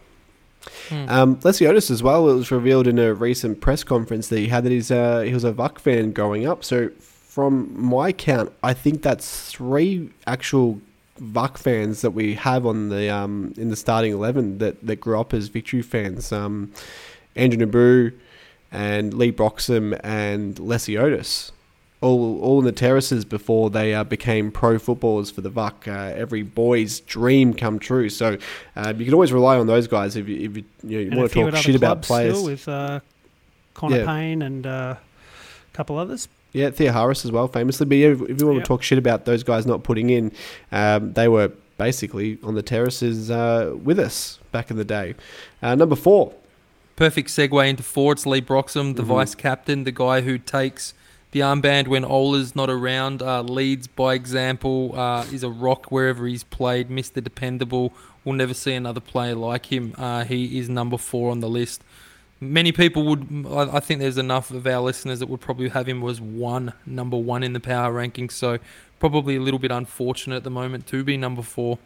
[0.90, 1.06] Hmm.
[1.10, 2.30] Um, as well.
[2.30, 5.34] It was revealed in a recent press conference that he had that he's uh, he
[5.34, 6.64] was a VUC fan growing up.
[6.64, 10.80] So from my count, I think that's three actual
[11.20, 15.20] VUC fans that we have on the um, in the starting eleven that, that grew
[15.20, 16.32] up as Victory fans.
[16.32, 16.72] Um,
[17.36, 18.14] Andrew Nabbout
[18.72, 21.52] and Leigh Broxham and Lesiotis
[22.06, 25.88] all all in the terraces before they uh, became pro footballers for the VUC.
[25.88, 28.10] Uh, every boy's dream come true.
[28.10, 28.38] So
[28.76, 31.18] uh, you can always rely on those guys if you, if you, you, know, you
[31.18, 32.42] want to talk shit about players.
[32.44, 33.00] with uh,
[33.74, 34.06] Connor yeah.
[34.06, 36.28] Pain and uh, a couple others.
[36.54, 37.86] Yeah, Thea Harris as well, famously.
[37.86, 38.64] But yeah, if you want yep.
[38.64, 40.32] to talk shit about those guys not putting in,
[40.72, 45.16] um, they were basically on the terraces uh, with us back in the day.
[45.62, 46.34] number four.
[46.96, 49.12] Perfect segue into Ford's Leigh Broxham, the mm-hmm.
[49.12, 50.94] vice captain, the guy who takes–
[51.36, 53.22] the armband when Ola's not around.
[53.22, 54.98] Uh, leads by example.
[54.98, 56.88] Uh, is a rock wherever he's played.
[56.88, 57.22] Mr.
[57.22, 57.92] Dependable.
[58.24, 59.94] We'll never see another player like him.
[59.98, 61.84] Uh, he is number four on the list.
[62.40, 63.46] Many people would.
[63.50, 67.18] I think there's enough of our listeners that would probably have him as one, number
[67.18, 68.30] one in the power ranking.
[68.30, 68.60] So
[69.00, 71.80] probably a little bit unfortunate at the moment to be number four.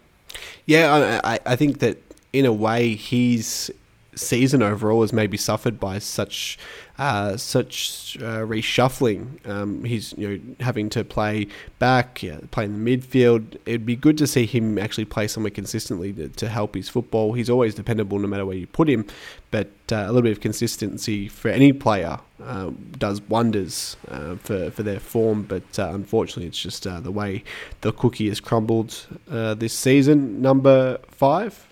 [0.68, 1.98] Yeah, I, I think that
[2.34, 3.74] in a way his
[4.14, 6.60] season overall has maybe suffered by such
[7.00, 9.48] uh, such uh, reshuffling.
[9.48, 11.48] Um, he's you know having to play
[11.80, 13.58] back, yeah, play in the midfield.
[13.66, 17.34] It'd be good to see him actually play somewhere consistently to, to help his football.
[17.34, 19.08] He's always dependable no matter where you put him,
[19.50, 24.70] but uh, a little bit of consistency for any player uh, does wonders uh, for
[24.70, 25.44] for their form.
[25.44, 27.46] But uh, unfortunately, it's just the way
[27.80, 30.42] the cookie has crumbled this season.
[30.42, 31.69] Number five.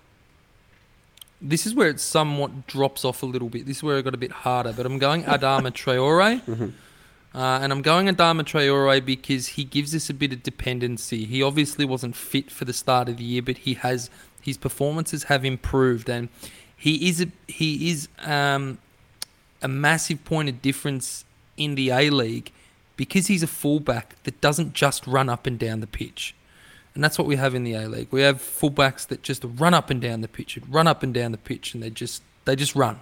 [1.40, 3.66] This is where it somewhat drops off a little bit.
[3.66, 4.72] This is where it got a bit harder.
[4.72, 6.40] But I'm going Adama Traore.
[6.46, 6.72] Mhm.
[7.34, 11.26] Uh, and I'm going Adama Traore because he gives us a bit of dependency.
[11.26, 14.08] He obviously wasn't fit for the start of the year, but he has
[14.40, 16.30] his performances have improved, and
[16.74, 18.78] he is a, he is um,
[19.60, 21.24] a massive point of difference
[21.58, 22.50] in the A League
[22.96, 26.34] because he's a fullback that doesn't just run up and down the pitch.
[26.98, 28.08] And that's what we have in the A League.
[28.10, 31.30] We have fullbacks that just run up and down the pitch, run up and down
[31.30, 32.98] the pitch, and they just they just run.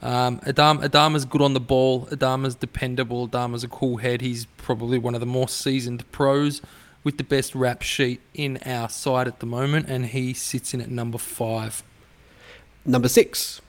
[0.00, 2.06] Um, Adam Adama's good on the ball.
[2.06, 3.28] Adama's dependable.
[3.28, 4.22] Adama's a cool head.
[4.22, 6.62] He's probably one of the more seasoned pros
[7.04, 10.80] with the best rap sheet in our side at the moment, and he sits in
[10.80, 11.82] at number five.
[12.86, 13.60] Number six.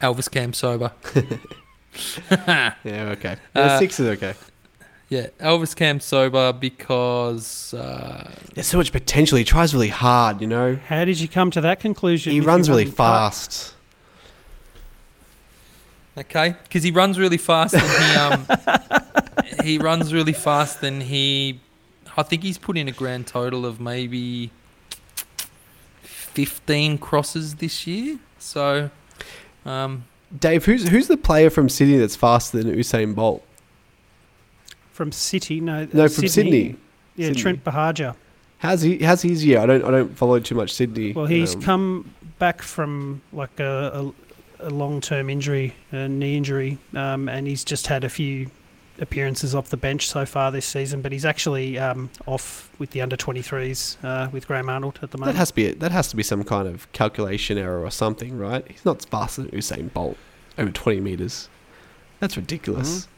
[0.00, 0.92] Elvis Kamsoba.
[2.82, 3.36] Yeah, okay.
[3.54, 4.32] Yeah, Uh, six is okay.
[5.10, 9.36] Yeah, Elvis Kamsoba because uh, There's so much potential.
[9.36, 10.76] He tries really hard, you know.
[10.88, 12.32] How did you come to that conclusion?
[12.32, 13.74] He if runs really wasn't part- fast.
[16.16, 18.46] Okay, because he runs really fast and he um
[19.64, 21.60] he runs really fast and he
[22.16, 24.52] I think he's put in a grand total of maybe
[26.02, 28.20] fifteen crosses this year.
[28.38, 28.90] So
[29.66, 30.04] um
[30.38, 33.44] Dave, who's who's the player from Sydney that's faster than Usain Bolt?
[34.94, 35.88] From City, no.
[35.92, 36.76] No, uh, from Sydney.
[37.16, 37.42] Yeah, Sydney.
[37.42, 38.14] Trent Buhagiar.
[38.58, 38.98] How's he?
[38.98, 39.58] How's his year?
[39.58, 39.84] I don't.
[39.84, 41.12] I don't follow too much Sydney.
[41.12, 44.12] Well, he's Um, come back from like a,
[44.60, 48.52] a, a long-term injury, a knee injury, um, and he's just had a few
[49.00, 51.02] appearances off the bench so far this season.
[51.02, 55.18] But he's actually um, off with the under 23s uh, with Graham Arnold at the
[55.18, 55.34] moment.
[55.34, 55.72] That has to be.
[55.72, 58.64] That has to be some kind of calculation error or something, right?
[58.70, 60.16] He's not faster than Usain Bolt
[60.56, 61.48] over twenty meters.
[62.20, 63.08] That's ridiculous.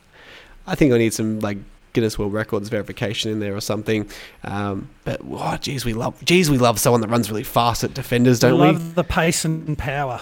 [0.66, 1.58] I think I need some like
[1.92, 4.08] Guinness World Records verification in there or something.
[4.44, 6.22] Um, but oh, geez, we love.
[6.24, 8.66] Geez, we love someone that runs really fast at defenders, don't we?
[8.66, 10.20] love the pace and power.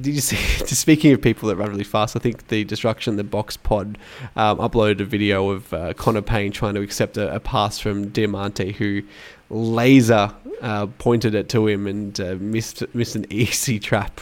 [0.00, 0.36] Did you see?
[0.58, 3.98] Just speaking of people that run really fast, I think the Destruction the Box Pod
[4.36, 8.10] um, uploaded a video of uh, Connor Pain trying to accept a, a pass from
[8.10, 9.02] Diamante, who
[9.50, 14.20] laser uh, pointed it to him and uh, missed missed an easy trap.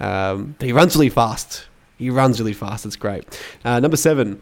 [0.00, 1.66] Um, but he runs really fast.
[1.98, 2.84] He runs really fast.
[2.84, 3.24] It's great.
[3.64, 4.40] Uh, number seven.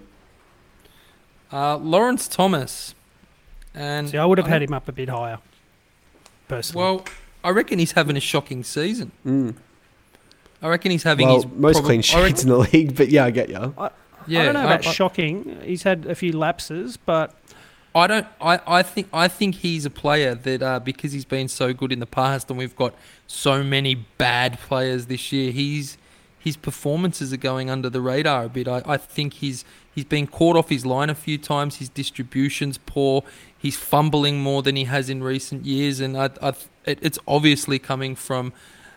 [1.53, 2.95] Uh, Lawrence Thomas.
[3.75, 5.39] And See, I would have I had him up a bit higher.
[6.49, 7.05] Personally, Well,
[7.45, 9.13] I reckon he's having a shocking season.
[9.25, 9.55] Mm.
[10.63, 13.09] I reckon he's having Well, his most probab- clean sheets reckon- in the league, but
[13.09, 13.75] yeah, I get you.
[14.27, 15.59] Yeah, I don't know about I- shocking.
[15.65, 17.35] He's had a few lapses, but
[17.95, 18.27] I don't.
[18.41, 19.09] I, I think.
[19.13, 22.49] I think he's a player that uh, because he's been so good in the past,
[22.51, 22.95] and we've got
[23.27, 25.51] so many bad players this year.
[25.51, 25.97] He's
[26.41, 28.67] his performances are going under the radar a bit.
[28.67, 29.65] I, I think he's
[29.95, 31.77] he's been caught off his line a few times.
[31.77, 33.23] His distribution's poor.
[33.57, 36.55] He's fumbling more than he has in recent years, and I, I,
[36.87, 38.53] it, it's obviously coming from.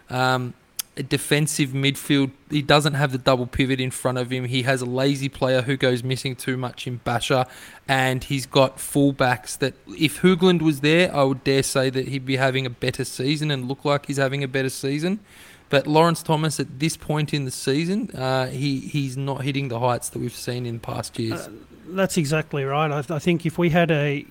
[0.09, 0.53] Um,
[0.95, 2.31] a defensive midfield.
[2.51, 4.45] He doesn't have the double pivot in front of him.
[4.45, 7.47] He has a lazy player who goes missing too much in Basha,
[7.87, 12.25] and he's got fullbacks that, if Hoogland was there, I would dare say that he'd
[12.25, 15.19] be having a better season and look like he's having a better season.
[15.73, 19.79] But Lawrence Thomas, at this point in the season, uh, he he's not hitting the
[19.79, 21.47] heights that we've seen in past years.
[21.47, 21.51] Uh,
[21.87, 22.91] that's exactly right.
[22.91, 24.23] I, I think if we had a,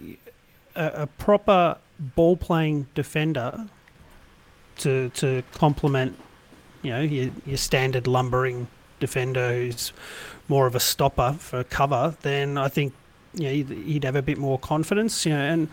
[0.77, 3.67] a a proper ball playing defender
[4.77, 6.17] to to complement,
[6.83, 8.69] you know, your, your standard lumbering
[9.01, 9.93] defender who's
[10.47, 12.95] more of a stopper for cover, then I think
[13.35, 15.27] you know he'd, he'd have a bit more confidence.
[15.27, 15.69] You know, and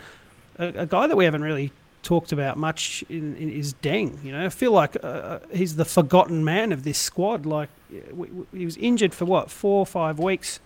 [0.57, 1.71] a, a guy that we haven't really
[2.03, 4.23] talked about much in, in is Deng.
[4.23, 7.45] You know, I feel like uh, he's the forgotten man of this squad.
[7.45, 7.69] Like
[8.11, 10.59] we, we, he was injured for what four or five weeks.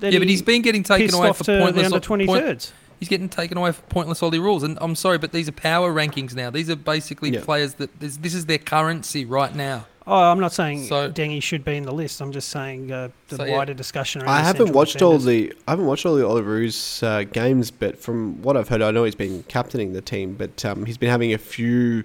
[0.00, 2.22] Then yeah, but he he's been getting taken away off for to pointless under point-
[2.22, 2.72] 23rds.
[2.98, 5.90] He's getting taken away for pointless Aussie rules, and I'm sorry, but these are power
[5.90, 6.50] rankings now.
[6.50, 7.42] These are basically Yeah.
[7.42, 9.86] players that this, this is their currency right now.
[10.12, 12.20] Oh, I'm not saying So- Dengy should be in the list.
[12.20, 13.56] I'm just saying uh, the So, yeah.
[13.56, 14.22] wider discussion.
[14.22, 17.70] Around I haven't central watched all the I haven't watched all the Olyroos uh, games,
[17.70, 20.98] but from what I've heard, I know he's been captaining the team, but um, he's
[20.98, 22.02] been having a few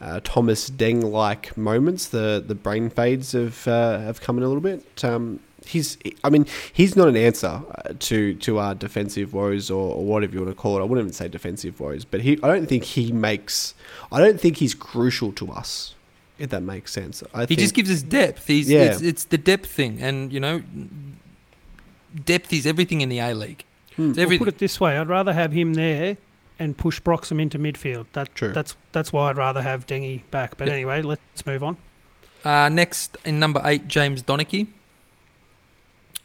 [0.00, 2.06] uh, Thomas Deng like moments.
[2.06, 5.04] The the brain fades have uh, have come in a little bit.
[5.04, 9.96] Um, he's I mean he's not an answer uh, to to our defensive woes or,
[9.96, 10.80] or whatever you want to call it.
[10.80, 13.74] I wouldn't even say defensive woes, but he I don't think he makes
[14.12, 15.96] I don't think he's crucial to us.
[16.38, 17.22] If that makes sense.
[17.34, 18.46] I He think, just gives us depth.
[18.46, 18.82] He's Yeah.
[18.84, 20.62] it's, it's the depth thing, and you know,
[22.24, 23.64] depth is everything in the A League.
[23.96, 24.12] Hmm.
[24.12, 26.16] Well, put it this way: I'd rather have him there
[26.58, 28.06] and push Broxham into midfield.
[28.12, 28.52] That, True.
[28.52, 30.56] That's that's why I'd rather have Dengy back.
[30.56, 30.74] But Yeah.
[30.74, 31.76] anyway, let's move on.
[32.44, 34.68] Uh, next in number eight, James Donachie.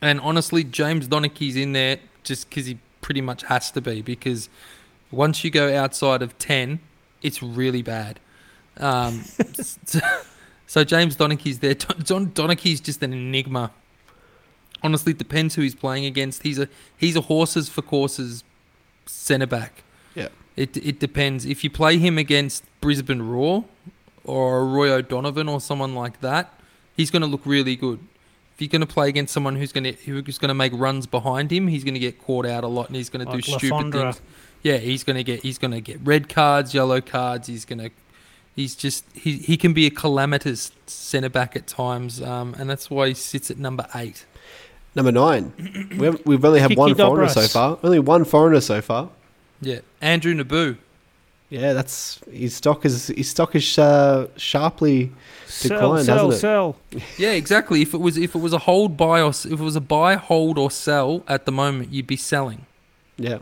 [0.02, 4.50] And honestly, James Donachie's in there just because he pretty much has to be because
[5.12, 6.80] once you go outside of 10,
[7.22, 8.20] it's really bad.
[8.78, 9.22] Um,
[9.86, 10.00] so,
[10.68, 11.76] so James Donachie's there.
[11.76, 13.72] Don, Donachie's just an enigma.
[14.82, 16.44] Honestly, it depends who he's playing against.
[16.44, 16.68] He's a
[16.98, 18.44] he's a horses for courses
[19.06, 19.84] centre back.
[20.16, 20.28] Yeah.
[20.58, 21.46] It it depends.
[21.46, 23.64] If you play him against Brisbane Roar
[24.26, 26.54] or Roy O'Donovan or someone like that,
[26.98, 28.00] he's going to look really good.
[28.56, 31.08] If you're going to play against someone who's going to who's going to make runs
[31.08, 33.44] behind him, he's going to get caught out a lot and he's going to Like
[33.44, 34.14] do stupid Lafondra.
[34.14, 34.22] things.
[34.64, 37.48] Yeah, he's going to get he's going to get red cards, yellow cards.
[37.48, 37.90] He's going to
[38.56, 42.90] he's just he he can be a calamitous centre back at times, um, and that's
[42.90, 44.26] why he sits at number eight.
[44.96, 45.54] Number nine.
[45.98, 47.80] we have, we've only had Kiki one foreigner so far.
[47.84, 49.10] Only one foreigner so far.
[49.62, 50.78] Yeah, Andrew Nabbout.
[51.50, 55.12] Yeah, that's his stock is his stock is uh, sharply
[55.46, 56.38] Sell, Declined, sell, hasn't it?
[56.38, 56.76] sell.
[57.18, 57.82] Yeah, exactly.
[57.84, 59.82] If it was if it was a hold buy or s- if it was a
[59.82, 62.66] buy, hold or sell at the moment, you'd be selling.
[63.18, 63.38] yeah.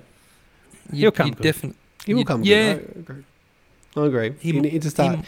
[0.91, 1.43] You'd, He'll come you'd good.
[1.43, 1.77] definitely.
[2.05, 2.43] He will You'd- come.
[2.43, 2.79] yeah.
[3.93, 4.03] Good.
[4.03, 4.33] I agree.
[4.39, 5.17] He you need to start.
[5.17, 5.23] he-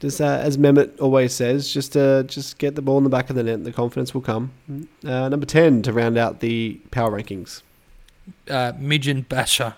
[0.00, 3.30] Just uh, as Mehmet always says, just uh, just get the ball in the back
[3.30, 4.52] of the net, the confidence will come.
[5.04, 7.62] Uh, number ten to round out the power rankings.
[8.48, 9.76] uh, Migjen Basha.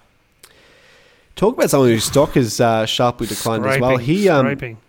[1.36, 3.96] Talk about someone whose stock has uh, sharply declined as well.
[3.96, 4.44] He um,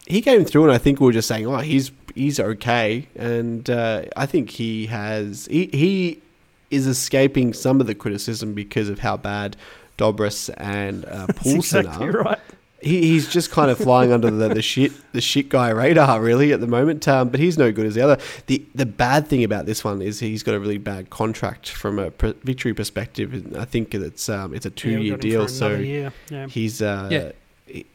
[0.06, 3.70] he came through, and I think we were just saying, oh, he's he's okay, and
[3.70, 6.22] uh, I think he has he he
[6.70, 9.56] is escaping some of the criticism because of how bad
[9.98, 12.12] Dobras and uh, That's Poulsen exactly are.
[12.12, 12.40] right.
[12.82, 16.52] He, he's just kind of flying under the, the shit the shit guy radar really
[16.52, 17.08] at the moment.
[17.08, 18.18] Um, but he's no good as the other.
[18.48, 22.00] The the bad thing about this one is he's got a really bad contract from
[22.00, 23.34] a pr- victory perspective.
[23.34, 26.12] And I think it's um, it's a two yeah, year deal, so year.
[26.30, 26.48] Yeah.
[26.48, 27.32] he's uh, Yeah.
[27.68, 27.86] he-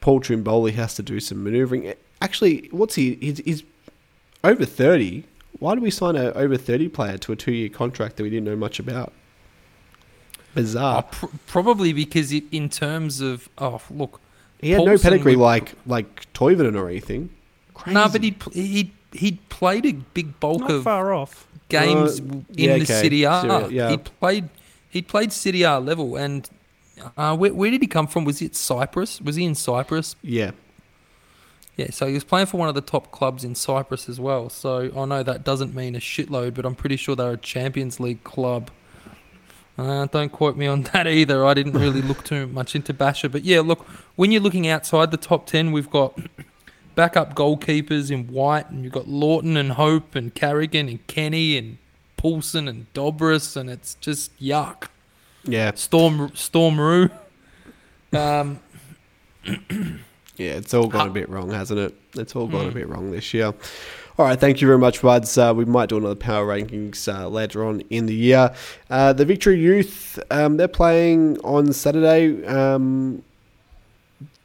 [0.00, 1.94] Paul Trimboli has to do some manoeuvring.
[2.20, 3.14] Actually, what's he?
[3.14, 3.62] He's, he's
[4.42, 5.24] over thirty.
[5.60, 8.28] Why do we sign a over thirty player to a two year contract that we
[8.28, 9.12] didn't know much about?
[10.56, 11.02] Oh, Bizarre.
[11.04, 14.20] pr- probably because it, in terms of oh look,
[14.64, 17.30] he had no pedigree would- like like Toivonen or anything.
[17.74, 17.94] Crazy.
[17.94, 21.46] no, but he he he played a big bulk Not of far off.
[21.68, 23.00] games Uh, in yeah, the okay.
[23.02, 23.40] Serie A.
[23.40, 23.90] Serie A, yeah.
[23.90, 24.48] He played
[24.90, 26.48] he played Serie A level, and
[27.16, 28.24] uh, where, where did he come from?
[28.24, 29.20] Was it Cyprus?
[29.20, 30.14] Was he in Cyprus?
[30.22, 30.52] Yeah.
[31.76, 34.48] Yeah, so he was playing for one of the top clubs in Cyprus as well.
[34.48, 37.98] So I know that doesn't mean a shitload, but I'm pretty sure they're a Champions
[37.98, 38.70] League club.
[39.76, 41.44] Uh, don't quote me on that either.
[41.44, 43.80] I didn't really look too much into Basha, but yeah, look,
[44.16, 46.16] when you're looking outside the top ten, we've got
[46.94, 51.78] backup goalkeepers in White, and you've got Lawton and Hope and Carrigan and Kenny and
[52.16, 54.88] Poulsen and Dobras, and it's just yuck.
[55.42, 55.72] Yeah.
[55.74, 57.10] Storm Stormaroo.
[58.12, 58.60] Um,
[60.36, 61.94] Yeah, it's all gone a bit wrong, hasn't it?
[62.16, 62.74] It's all gone a Mm.
[62.74, 63.52] bit wrong this year.
[64.16, 65.36] All right, thank you very much, Buds.
[65.36, 68.54] Uh, we might do another power rankings uh, later on in the year.
[68.88, 72.46] Uh, the Victory Youth, um, they're playing on Saturday.
[72.46, 73.24] Um,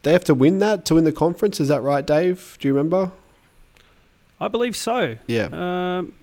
[0.01, 1.59] they have to win that to win the conference.
[1.59, 2.57] Is that right, Dave?
[2.59, 3.11] Do you remember?
[4.39, 5.17] I believe so.
[5.27, 6.13] Yeah, Um,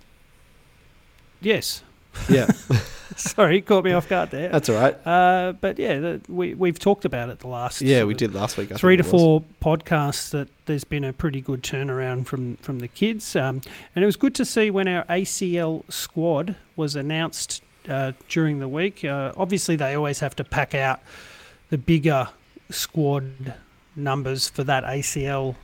[1.41, 1.83] yes.
[2.29, 2.47] Yeah,
[3.17, 4.51] Sorry, caught me off guard there.
[4.51, 4.95] that's all right.
[5.07, 8.59] Uh, but yeah, the, we we've talked about it the last Yeah, we did last
[8.59, 8.71] week.
[8.73, 9.23] I three to think it was.
[9.23, 13.63] four podcasts that there's been a pretty good turnaround from from the kids, um,
[13.95, 18.69] and it was good to see when our ACL squad was announced uh, during the
[18.69, 19.05] week.
[19.05, 21.01] Uh, obviously, they always have to pack out
[21.71, 22.29] the bigger
[22.71, 23.55] squad
[23.95, 25.55] numbers for that ACL.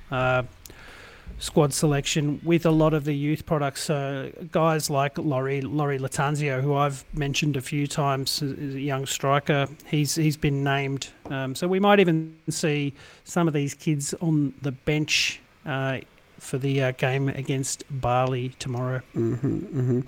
[1.43, 5.99] Uh, Squad selection with a lot of the youth products, so guys like Laurie Laurie
[5.99, 9.67] Latanzio, who I've mentioned a few times, is a young striker.
[9.87, 14.55] He's he's been named, um, so we might even see some of these kids on
[14.63, 15.99] the bench uh,
[16.39, 19.01] for the uh, game against Bali tomorrow.
[19.15, 20.01] Mm-hmm, mm-hmm.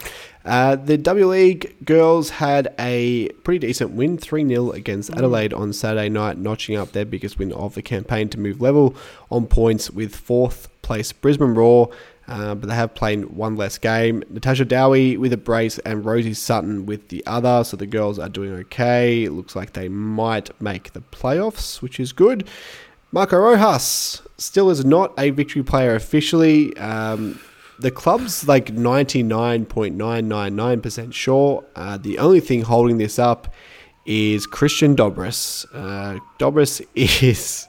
[0.44, 5.18] Uh, the W League girls had a pretty decent win, 3 0 against Mm.
[5.18, 8.94] Adelaide on Saturday night, notching up their biggest win of the campaign to move level
[9.30, 11.90] on points with fourth place Brisbane Roar.
[12.26, 14.22] Uh, but they have played one less game.
[14.30, 17.64] Natasha Dowie with a brace and Rosie Sutton with the other.
[17.64, 19.24] So the girls are doing okay.
[19.24, 22.48] It looks like they might make the playoffs, which is good.
[23.12, 26.76] Marco Rojas still is not a victory player officially.
[26.78, 27.38] Um,
[27.78, 31.64] the club's like 99.999% sure.
[31.76, 33.52] Uh, the only thing holding this up
[34.06, 35.66] is Kristijan Dobras.
[35.74, 37.66] Uh, Dobras is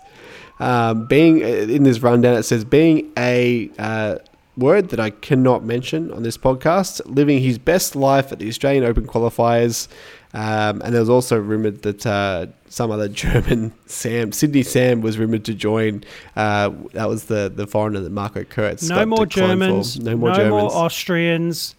[0.59, 4.17] Um, being uh, in this rundown, it says being a uh,
[4.57, 8.83] word that I cannot mention on this podcast, living his best life at the Australian
[8.83, 9.87] Open qualifiers.
[10.33, 15.17] Um, and there was also rumored that uh, some other German Sam, Sydney Sam, was
[15.17, 16.03] rumored to join.
[16.35, 18.89] Uh, that was the, the foreigner that Marco Kurz.
[18.89, 19.25] No more.
[19.25, 19.99] Germans.
[19.99, 20.73] No more Germans.
[20.73, 21.75] Austrians.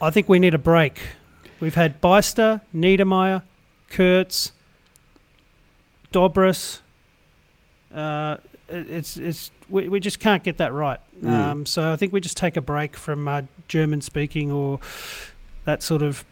[0.00, 0.98] I think we need a break.
[1.60, 3.42] We've had Beister, Niedermeier,
[3.88, 4.52] Kurz,
[6.12, 6.80] Dobras.
[7.94, 8.38] Uh,
[8.68, 11.00] it's it's we, we just can't get that right.
[11.22, 11.28] Mm.
[11.28, 14.80] Um, so I think we just take a break from uh, German speaking or
[15.64, 16.24] that sort of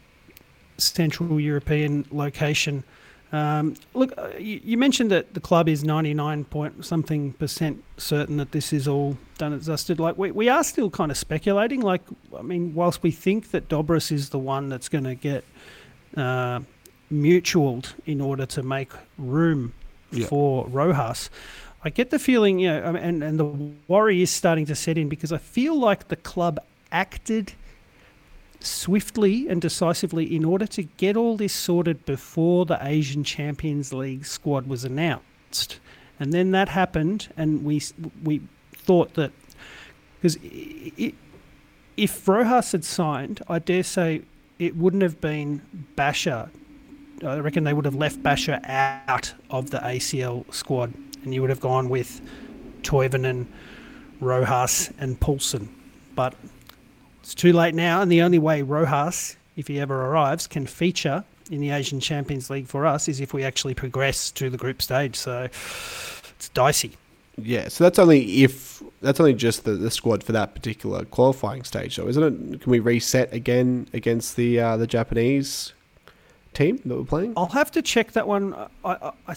[0.77, 2.83] Central European location.
[3.31, 8.37] Um, look, uh, you, you mentioned that the club is 99 point something percent certain
[8.37, 9.99] that this is all done and dusted.
[9.99, 11.81] Like, we, we are still kind of speculating.
[11.81, 12.03] Like,
[12.37, 15.43] I mean, whilst we think that Dobras is the one that's going to get
[16.15, 16.59] uh,
[17.11, 19.73] mutualed in order to make room
[20.27, 21.29] For Rojas,
[21.83, 23.45] I get the feeling, you know, and, and the
[23.87, 26.59] worry is starting to set in because I feel like the club
[26.91, 27.53] acted
[28.59, 34.25] swiftly and decisively in order to get all this sorted before the Asian Champions League
[34.25, 35.79] squad was announced.
[36.19, 37.81] And then that happened, and we
[38.23, 38.41] we
[38.73, 39.31] thought that
[40.21, 40.37] because
[41.97, 44.21] if Rojas had signed, I dare say
[44.59, 45.61] it wouldn't have been
[45.95, 46.49] Basha.
[47.25, 50.93] I reckon they would have left Basha out of the ACL squad,
[51.23, 52.21] and you would have gone with
[52.81, 53.45] Toivonen,
[54.19, 55.69] Rojas, and Poulsen.
[56.15, 56.35] But
[57.21, 61.23] it's too late now, and the only way Rojas, if he ever arrives, can feature
[61.49, 64.81] in the Asian Champions League for us is if we actually progress to the group
[64.81, 65.15] stage.
[65.15, 66.97] So it's dicey.
[67.37, 71.63] Yeah, so that's only if that's only just the, the squad for that particular qualifying
[71.63, 72.61] stage, though, isn't it?
[72.61, 75.73] Can we reset again against the uh, the Japanese
[76.53, 77.33] team that we're playing?
[77.37, 78.53] I'll have to check that one.
[78.53, 79.35] I, I, I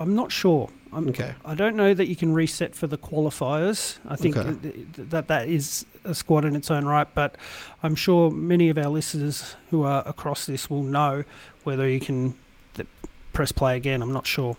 [0.00, 0.68] I'm not sure.
[0.92, 1.32] I'm, Okay.
[1.44, 3.98] I don't know that you can reset for the qualifiers.
[4.08, 4.54] I think Okay.
[4.60, 7.36] th- th- that that is a squad in its own right, but
[7.82, 11.24] I'm sure many of our listeners who are across this will know
[11.64, 12.34] whether you can
[12.74, 12.88] th-
[13.32, 14.02] press play again.
[14.02, 14.56] I'm not sure.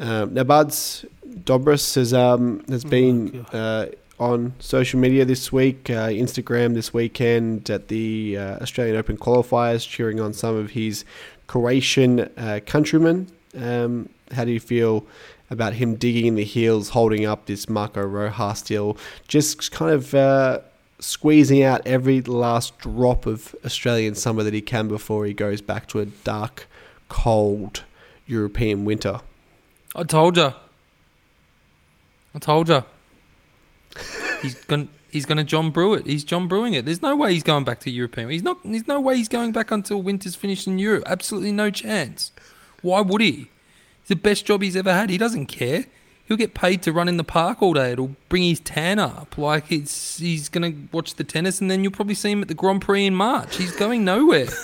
[0.00, 1.04] Um, now, Buds
[1.44, 3.86] Dobras has um, has Oh, been uh,
[4.18, 9.88] on social media this week, uh, Instagram this weekend at the uh, Australian Open qualifiers,
[9.88, 11.04] cheering on some of his
[11.46, 13.30] Croatian uh, countrymen.
[13.56, 15.06] Um, how do you feel
[15.50, 18.96] about him digging in the heels, holding up this Marco Rojas deal,
[19.28, 20.60] just kind of uh,
[20.98, 25.86] squeezing out every last drop of Australian summer that he can before he goes back
[25.88, 26.66] to a dark,
[27.08, 27.84] cold
[28.26, 29.20] European winter?
[29.94, 30.52] I told you.
[32.34, 32.84] I told you.
[34.42, 34.88] He's going.
[35.10, 36.06] He's going to John Brew it.
[36.06, 36.86] He's John Brewing it.
[36.86, 38.30] There's no way he's going back to European.
[38.30, 38.58] He's not.
[38.64, 41.04] There's no way he's going back until winter's finished in Europe.
[41.06, 42.32] Absolutely no chance.
[42.82, 43.50] Why would he?
[44.00, 45.10] It's the best job he's ever had.
[45.10, 45.84] He doesn't care.
[46.26, 47.92] He'll get paid to run in the park all day.
[47.92, 49.38] It'll bring his tan up.
[49.38, 52.48] Like it's he's going to watch the tennis, and then you'll probably see him at
[52.48, 53.56] the Grand Prix in March.
[53.56, 54.48] He's going nowhere.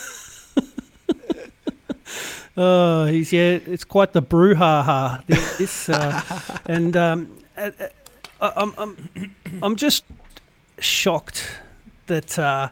[2.57, 5.25] Oh, he's yeah, it's quite the brouhaha.
[5.57, 6.21] This uh,
[6.67, 7.39] and um,
[8.41, 10.05] uh, uh, I'm I'm I'm just
[10.79, 11.51] shocked
[12.07, 12.69] that uh,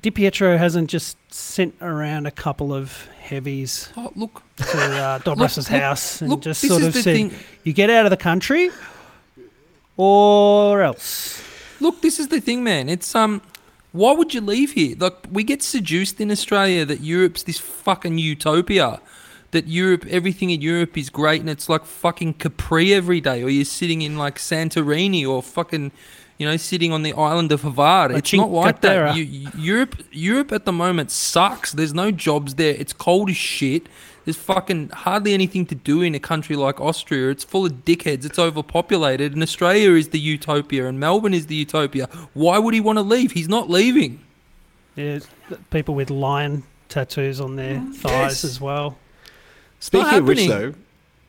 [0.00, 5.66] Di Pietro hasn't just sent around a couple of heavies Oh, look, to uh, look,
[5.68, 7.32] house and look, just sort of said, thing.
[7.64, 8.70] "You get out of the country,
[9.96, 11.42] or else."
[11.80, 12.88] Look, this is the thing, man.
[12.88, 13.42] It's um,
[13.92, 14.96] why would you leave here?
[14.98, 19.00] Like we get seduced in Australia that Europe's this fucking utopia,
[19.56, 23.48] that Europe, everything in Europe is great, and it's like fucking Capri every day, or
[23.48, 25.92] you're sitting in like Santorini, or fucking,
[26.38, 28.10] you know, sitting on the island of Hvar.
[28.10, 29.16] La It's not like that.
[29.16, 31.72] You, you- Europe, Europe at the moment sucks.
[31.72, 32.74] There's no jobs there.
[32.82, 33.84] It's cold as shit.
[34.24, 37.30] There's fucking hardly anything to do in a country like Austria.
[37.30, 38.24] It's full of dickheads.
[38.24, 39.32] It's overpopulated.
[39.34, 42.08] And Australia is the utopia and Melbourne is the utopia.
[42.34, 43.30] Why would he want to leave?
[43.32, 44.12] He's not leaving.
[44.96, 45.20] Yeah,
[45.70, 48.44] people with lion tattoos on their thighs Yes.
[48.44, 48.98] as well.
[49.86, 50.74] Speaking of which, though,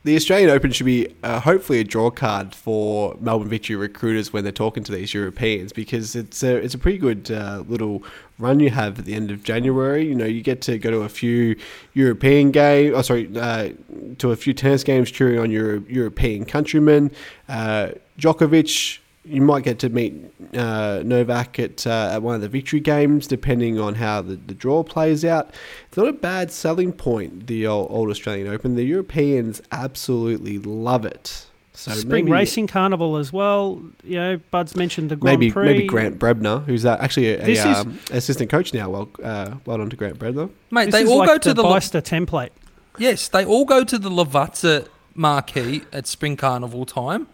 [0.03, 4.43] the Australian Open should be uh, hopefully a draw card for Melbourne Victory recruiters when
[4.43, 8.03] they're talking to these Europeans because it's a it's a pretty good uh, little
[8.39, 10.07] run you have at the end of January.
[10.07, 11.55] You know, you get to go to a few
[11.93, 12.95] European games.
[12.95, 13.73] Oh, sorry, uh,
[14.17, 17.11] to a few tennis games cheering on your European countrymen.
[17.47, 18.97] Uh, Djokovic.
[19.27, 20.13] You might get to meet
[20.55, 24.53] uh, Novak at uh, at one of the victory games, depending on how the, the
[24.53, 25.51] draw plays out.
[25.89, 28.75] It's not a bad selling point, the old, old Australian Open.
[28.75, 31.45] The Europeans absolutely love it.
[31.73, 33.81] So Spring maybe, Racing Carnival as well.
[34.03, 35.65] You know, Bud's mentioned the Grand maybe Prix.
[35.65, 38.89] maybe Grant Brebner, who's uh, actually a, This a, is- um, assistant coach now.
[38.89, 40.49] Well, uh, well done to Grant Brebner.
[40.71, 42.49] Mate, This they is all like go to the, the, La- Beister template.
[42.97, 47.27] Yes, they all go to the Lavazza marquee at Spring Carnival time.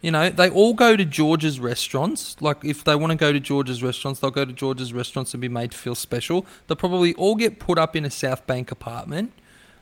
[0.00, 2.36] You know, they all go to George's restaurants.
[2.40, 5.40] Like, if they want to go to George's restaurants, they'll go to George's restaurants and
[5.40, 6.46] be made to feel special.
[6.66, 9.32] They'll probably all get put up in a South Bank apartment.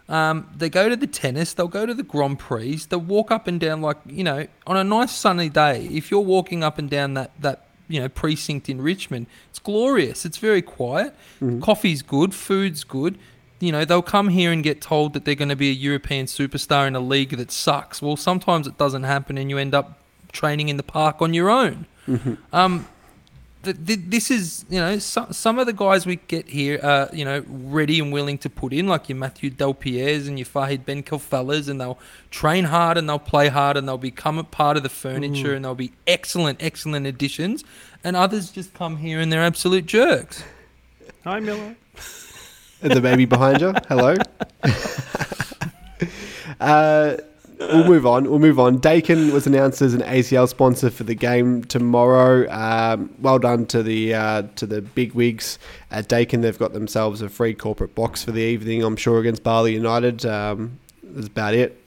[0.09, 3.47] Um, they go to the tennis, they'll go to the Grand Prix, they'll walk up
[3.47, 5.87] and down, like, you know, on a nice sunny day.
[5.93, 10.25] If you're walking up and down that, that you know, precinct in Richmond, it's glorious.
[10.25, 11.15] It's very quiet.
[11.61, 13.19] Coffee's good, food's good.
[13.61, 16.27] You know, they'll come here and get told that they're going to be a European
[16.27, 18.01] superstar in a league that sucks.
[18.01, 19.99] Well, sometimes it doesn't happen and you end up
[20.33, 21.87] training in the park on your own.
[22.53, 22.87] Um,
[23.63, 27.09] th- th- this is, you know, some, some of the guys we get here are,
[27.13, 30.85] you know, ready and willing to put in, like your Matthieu Delpierres and your Fahid
[30.85, 31.99] Ben Khalfallahs, and they'll
[32.31, 35.65] train hard and they'll play hard and they'll become a part of the furniture and
[35.65, 37.65] they'll be excellent, excellent additions.
[38.05, 40.45] And others just come here and they're absolute jerks.
[41.25, 41.77] Hi, Miller.
[42.81, 43.75] the baby behind you.
[43.89, 44.15] Hello.
[46.61, 47.17] uh,
[47.59, 48.29] we'll move on.
[48.29, 48.79] We'll move on.
[48.79, 52.51] Deakin was announced as an ACL sponsor for the game tomorrow.
[52.51, 55.59] Um, well done to the uh, to the big wigs
[55.91, 56.41] at Deakin.
[56.41, 58.83] They've got themselves a free corporate box for the evening.
[58.83, 60.25] I'm sure against Bali United.
[60.25, 61.85] Um, that's about it.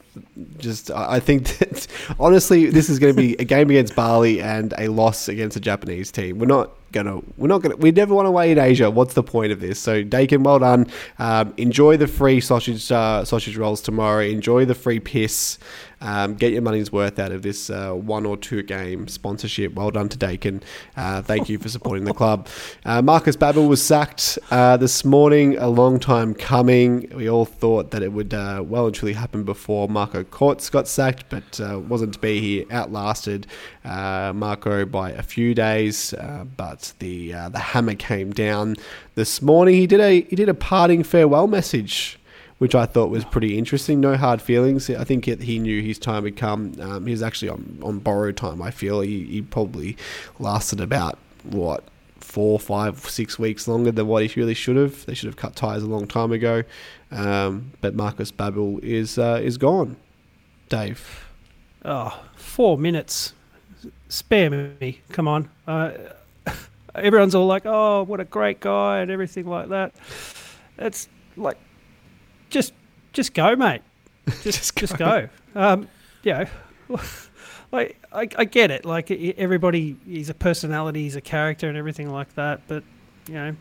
[0.58, 1.88] Just, I think that
[2.20, 5.62] honestly, this is going to be a game against Bali and a loss against a
[5.62, 6.40] Japanese team.
[6.40, 8.90] We're not gonna, we're not gonna, we never want to wait in Asia.
[8.90, 9.80] What's the point of this?
[9.80, 10.88] So, Deakin, well done.
[11.20, 14.24] Um, enjoy the free sausage uh, sausage rolls tomorrow.
[14.24, 15.58] Enjoy the free piss.
[16.02, 19.76] Um, get your money's worth out of this uh, one or two game sponsorship.
[19.76, 20.64] Well done to Deakin.
[20.98, 22.48] Uh, thank you for supporting the club.
[22.84, 27.12] Uh, Marcus Babbel was sacked uh, this morning, a long time coming.
[27.16, 30.88] We all thought that it would uh, well and truly happen before Marco Kurz got
[30.88, 32.42] sacked, but wasn't to be.
[32.42, 33.46] He outlasted
[33.84, 38.76] uh, Marco by a few days, uh, but the uh, the hammer came down
[39.16, 39.76] this morning.
[39.76, 42.18] He did a he did a parting farewell message
[42.62, 44.00] which I thought was pretty interesting.
[44.00, 44.88] No hard feelings.
[44.88, 46.74] I think it, he knew his time had come.
[46.80, 48.62] Um, he was actually on, on borrowed time.
[48.62, 49.98] I feel he, he probably
[50.38, 51.84] lasted about what
[52.20, 55.08] four, five, six weeks longer than what he really should have.
[55.08, 56.62] They should have cut ties a long time ago.
[57.10, 59.98] Um, but Marcus Babbel is uh, is gone.
[60.70, 61.28] Dave,
[61.84, 63.34] Oh, four minutes.
[64.10, 65.02] Spare me.
[65.10, 65.50] Come on.
[65.68, 65.92] Uh,
[66.96, 69.94] everyone's all like, oh, what a great guy and everything like that.
[70.78, 71.08] It's
[71.38, 71.58] like,
[72.50, 72.74] just
[73.14, 73.82] just go, mate.
[74.44, 75.28] Just just go.
[75.56, 75.90] Um,
[76.24, 76.34] you
[76.90, 77.00] know,
[77.72, 78.86] like I, I get it.
[78.86, 82.62] Like everybody, he's a personality, he's a character, and everything like that.
[82.68, 82.84] But
[83.28, 83.56] you know,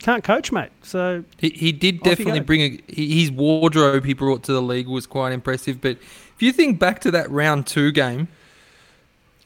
[0.00, 0.70] can't coach, mate.
[0.82, 5.06] So He, he did definitely bring a his wardrobe he brought to the league was
[5.06, 5.80] quite impressive.
[5.80, 8.28] But if you think back to that round two game,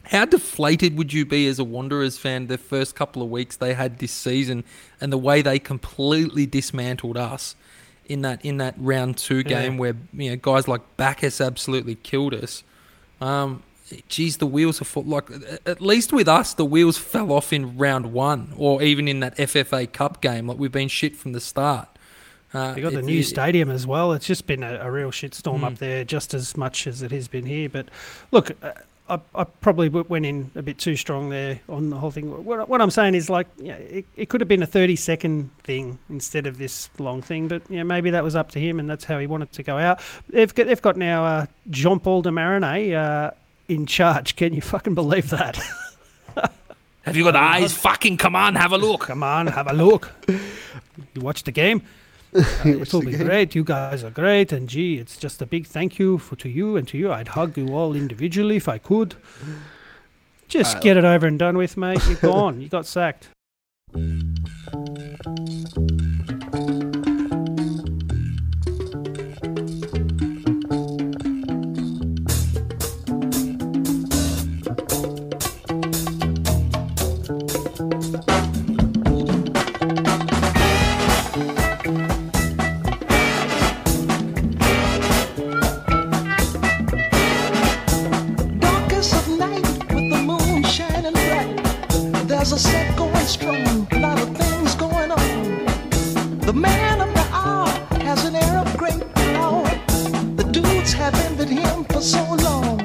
[0.05, 3.75] how deflated would you be as a Wanderers fan the first couple of weeks they
[3.75, 4.65] had this season
[5.01, 7.55] and the way they completely dismantled us
[8.07, 9.79] in that in that round two game Yeah.
[9.79, 12.65] where you know guys like Baccus absolutely killed us.
[13.21, 13.63] Um,
[14.09, 15.05] geez, the wheels are full.
[15.05, 15.29] Like
[15.67, 19.37] at least with us, the wheels fell off in round one, or even in that
[19.37, 20.47] FFA Cup game.
[20.49, 21.89] Like we've been shit from the start.
[22.53, 24.13] Uh, They got the new it- stadium as well.
[24.13, 25.65] It's just been a, a real shitstorm Mm.
[25.65, 27.69] up there, just as much as it has been here.
[27.69, 27.89] But
[28.33, 28.73] look, uh,
[29.11, 32.45] I, I probably went in a bit too strong there on the whole thing.
[32.45, 35.51] What, what I'm saying is, like, yeah, it, it could have been a 30 second
[35.65, 37.49] thing instead of this long thing.
[37.49, 39.79] But yeah, maybe that was up to him, and that's how he wanted to go
[39.79, 40.01] out.
[40.29, 43.33] They've got, they've got now uh, Jean-Paul de Marigny uh,
[43.69, 44.37] in charge.
[44.37, 45.59] Can you fucking believe that?
[47.03, 47.77] Have you got eyes?
[47.77, 49.03] Fucking come on, have a look.
[49.03, 50.13] Come on, have a look.
[50.29, 51.83] You watch the game.
[52.33, 53.55] It will be great.
[53.55, 56.77] You guys are great, and gee, it's just a big thank you for to you
[56.77, 57.13] and to you.
[57.13, 59.17] I'd hug you all individually if I could.
[60.49, 62.01] Just get it over and done with, mate.
[62.07, 62.61] You're gone.
[62.61, 63.29] You got sacked.
[92.53, 96.39] A set strong, lot of things going on.
[96.41, 97.69] The man of the hour
[98.03, 99.63] has an air of great power.
[100.35, 102.81] The dudes have envied him for so long.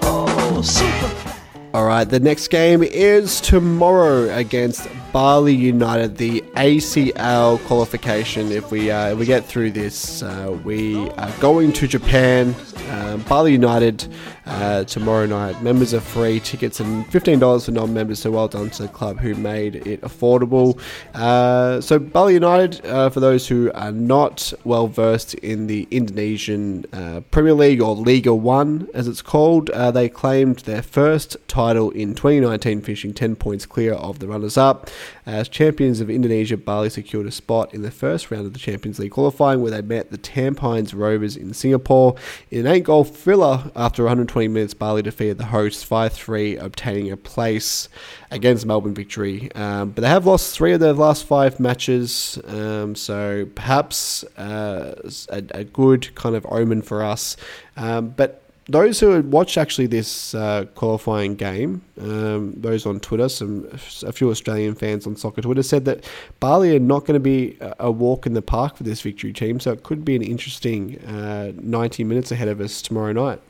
[0.00, 1.34] Oh, super.
[1.74, 8.50] All right, the next game is tomorrow against Bali United, the ACL qualification.
[8.50, 12.54] If we uh, if we get through this, uh, we are going to Japan.
[12.90, 14.06] Um, Bali United
[14.46, 15.62] uh, tomorrow night.
[15.62, 16.40] Members are free.
[16.40, 18.18] Tickets and fifteen dollars for non-members.
[18.18, 20.78] So well done to the club who made it affordable.
[21.14, 26.84] Uh, so Bali United, uh, for those who are not well versed in the Indonesian
[26.92, 31.90] uh, Premier League or Liga One, as it's called, uh, they claimed their first title
[31.90, 34.90] in 2019, finishing 10 points clear of the runners-up.
[35.26, 38.98] As champions of Indonesia, Bali secured a spot in the first round of the Champions
[38.98, 42.14] League qualifying, where they met the Tampines Rovers in Singapore
[42.50, 43.70] in an eight-goal thriller.
[43.74, 47.88] After 120 minutes, Bali defeated the hosts 5-3, obtaining a place
[48.30, 49.50] against Melbourne victory.
[49.54, 54.94] Um, but they have lost three of their last five matches, um, so perhaps uh,
[55.30, 57.38] a, a good kind of omen for us.
[57.78, 63.28] Um, but those who had watched actually this uh, qualifying game, um, those on Twitter,
[63.28, 63.68] some
[64.02, 66.04] a few Australian fans on soccer Twitter said that
[66.40, 69.60] Bali are not going to be a- walk in the park for this victory team,
[69.60, 73.40] so it could be an interesting uh, 90 minutes ahead of us tomorrow night.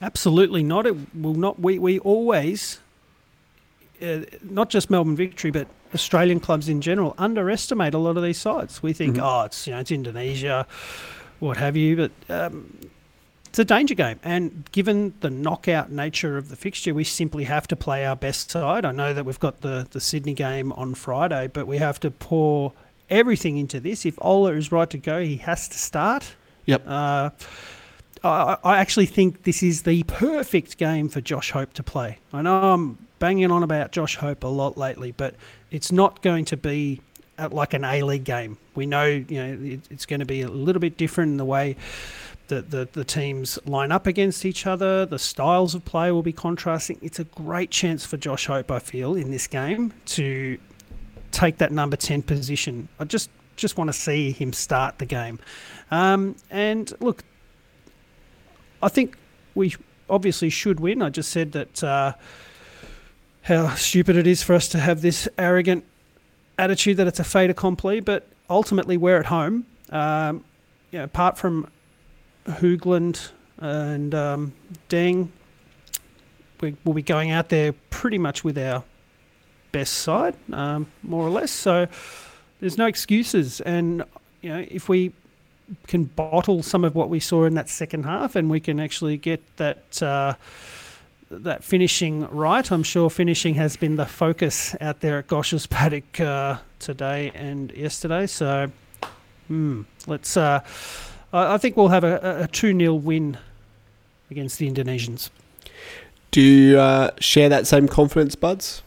[0.00, 0.86] Absolutely not.
[0.86, 1.58] It will not.
[1.58, 2.78] We we always,
[4.00, 8.38] uh, not just Melbourne Victory, but Australian clubs in general, underestimate a lot of these
[8.38, 8.80] sides.
[8.80, 10.68] We think, oh, it's you know, it's Indonesia,
[11.40, 12.78] what have you, but um,
[13.48, 14.20] it's a danger game.
[14.22, 18.50] And given the knockout nature of the fixture, we simply have to play our best
[18.50, 18.84] side.
[18.84, 22.10] I know that we've got the the Sydney game on Friday, but we have to
[22.10, 22.72] pour
[23.10, 24.04] everything into this.
[24.04, 26.34] If Ola is right to go, he has to start.
[26.66, 26.86] Yep.
[26.86, 27.30] Uh,
[28.22, 32.18] I, I actually think this is the perfect game for Josh Hope to play.
[32.32, 35.34] I know I'm banging on about Josh Hope a lot lately, but
[35.70, 37.00] it's not going to be
[37.50, 38.58] like an A League game.
[38.74, 41.76] We know, you know, it's going to be a little bit different in the way
[42.48, 45.06] that the, the teams line up against each other.
[45.06, 46.98] The styles of play will be contrasting.
[47.02, 50.58] It's a great chance for Josh Hope, I feel, in this game to
[51.30, 52.88] take that number 10 position.
[52.98, 55.38] I just just want to see him start the game.
[55.90, 57.24] Um, and look,
[58.82, 59.18] I think
[59.54, 59.74] we
[60.08, 61.02] obviously should win.
[61.02, 62.12] I just said that uh,
[63.42, 65.84] how stupid it is for us to have this arrogant
[66.58, 69.66] attitude that it's a fait accompli, but ultimately we're at home.
[69.90, 70.44] Um,
[70.90, 71.68] you know, apart from
[72.48, 74.52] Hoogland and um,
[74.88, 75.28] Deng,
[76.60, 78.84] we, we'll be going out there pretty much with our
[79.72, 81.50] best side, um, more or less.
[81.50, 81.86] So
[82.60, 83.60] there's no excuses.
[83.60, 84.04] And,
[84.42, 85.12] you know, if we
[85.86, 89.16] can bottle some of what we saw in that second half and we can actually
[89.16, 90.02] get that.
[90.02, 90.34] Uh,
[91.30, 92.72] that finishing right.
[92.72, 97.70] I'm sure finishing has been the focus out there at Gosch's Paddock uh, today and
[97.72, 98.26] yesterday.
[98.26, 98.70] So,
[99.48, 100.38] hmm, let's.
[100.38, 100.60] Uh,
[101.32, 103.38] I I think we'll have a, a 2 0 win
[104.30, 105.30] against the Indonesians.
[106.30, 108.82] Do you uh, share that same confidence, Buds?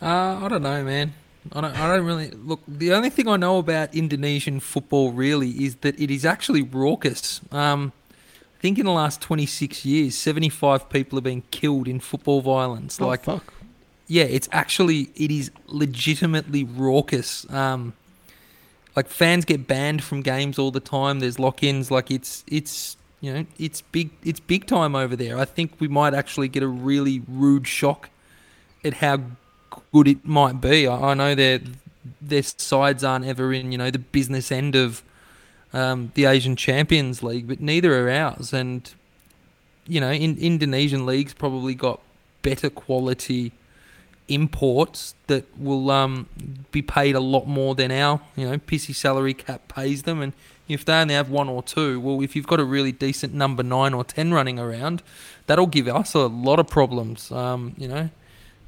[0.00, 1.14] Uh, I don't know, man.
[1.52, 2.60] I don't, I don't really look.
[2.66, 7.40] The only thing I know about Indonesian football really is that it is actually raucous.
[7.52, 7.92] Um,
[8.58, 13.00] I think in the last 26 years, 75 people have been killed in football violence.
[13.00, 13.54] like, oh, fuck.
[14.06, 17.48] yeah, it's actually it is legitimately raucous.
[17.50, 17.92] Um,
[18.96, 21.20] like fans get banned from games all the time.
[21.20, 21.90] There's lock-ins.
[21.90, 25.38] Like it's it's you know it's big it's big time over there.
[25.38, 28.08] I think we might actually get a really rude shock
[28.82, 29.20] at how
[29.92, 30.86] good it might be.
[30.88, 31.60] I, I know their
[32.20, 35.02] their sides aren't ever in you know the business end of
[35.72, 38.52] um, the Asian Champions League, but neither are ours.
[38.52, 38.90] And
[39.86, 42.00] you know, in Indonesian leagues probably got
[42.42, 43.52] better quality
[44.28, 46.28] imports that will um,
[46.72, 50.20] be paid a lot more than our you know pissy salary cap pays them.
[50.20, 50.32] And
[50.68, 53.62] if they only have one or two, well, if you've got a really decent number
[53.62, 55.02] nine or ten running around,
[55.46, 57.30] that'll give us a lot of problems.
[57.30, 58.10] Um, you know,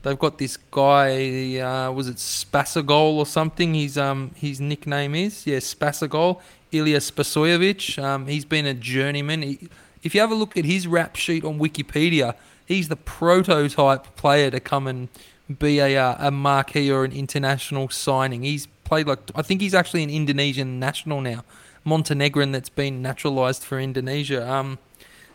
[0.02, 1.58] they've got this guy.
[1.58, 3.74] Uh, was it Spasagol or something?
[3.74, 6.40] His um his nickname is yeah Spasagol.
[6.70, 8.02] Ilya Spasojevic.
[8.02, 9.42] Um, he's been a journeyman.
[9.42, 9.68] He,
[10.02, 12.34] if you have a look at his rap sheet on Wikipedia,
[12.66, 15.08] he's the prototype player to come and
[15.56, 18.42] be a, uh, a marquee or an international signing.
[18.42, 21.44] He's played like I think he's actually an Indonesian national now,
[21.84, 24.50] Montenegrin that's been naturalized for Indonesia.
[24.50, 24.78] Um,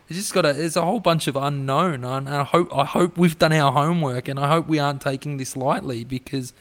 [0.08, 3.16] there's just got a there's a whole bunch of unknown, and I hope I hope
[3.16, 6.52] we've done our homework, and I hope we aren't taking this lightly because.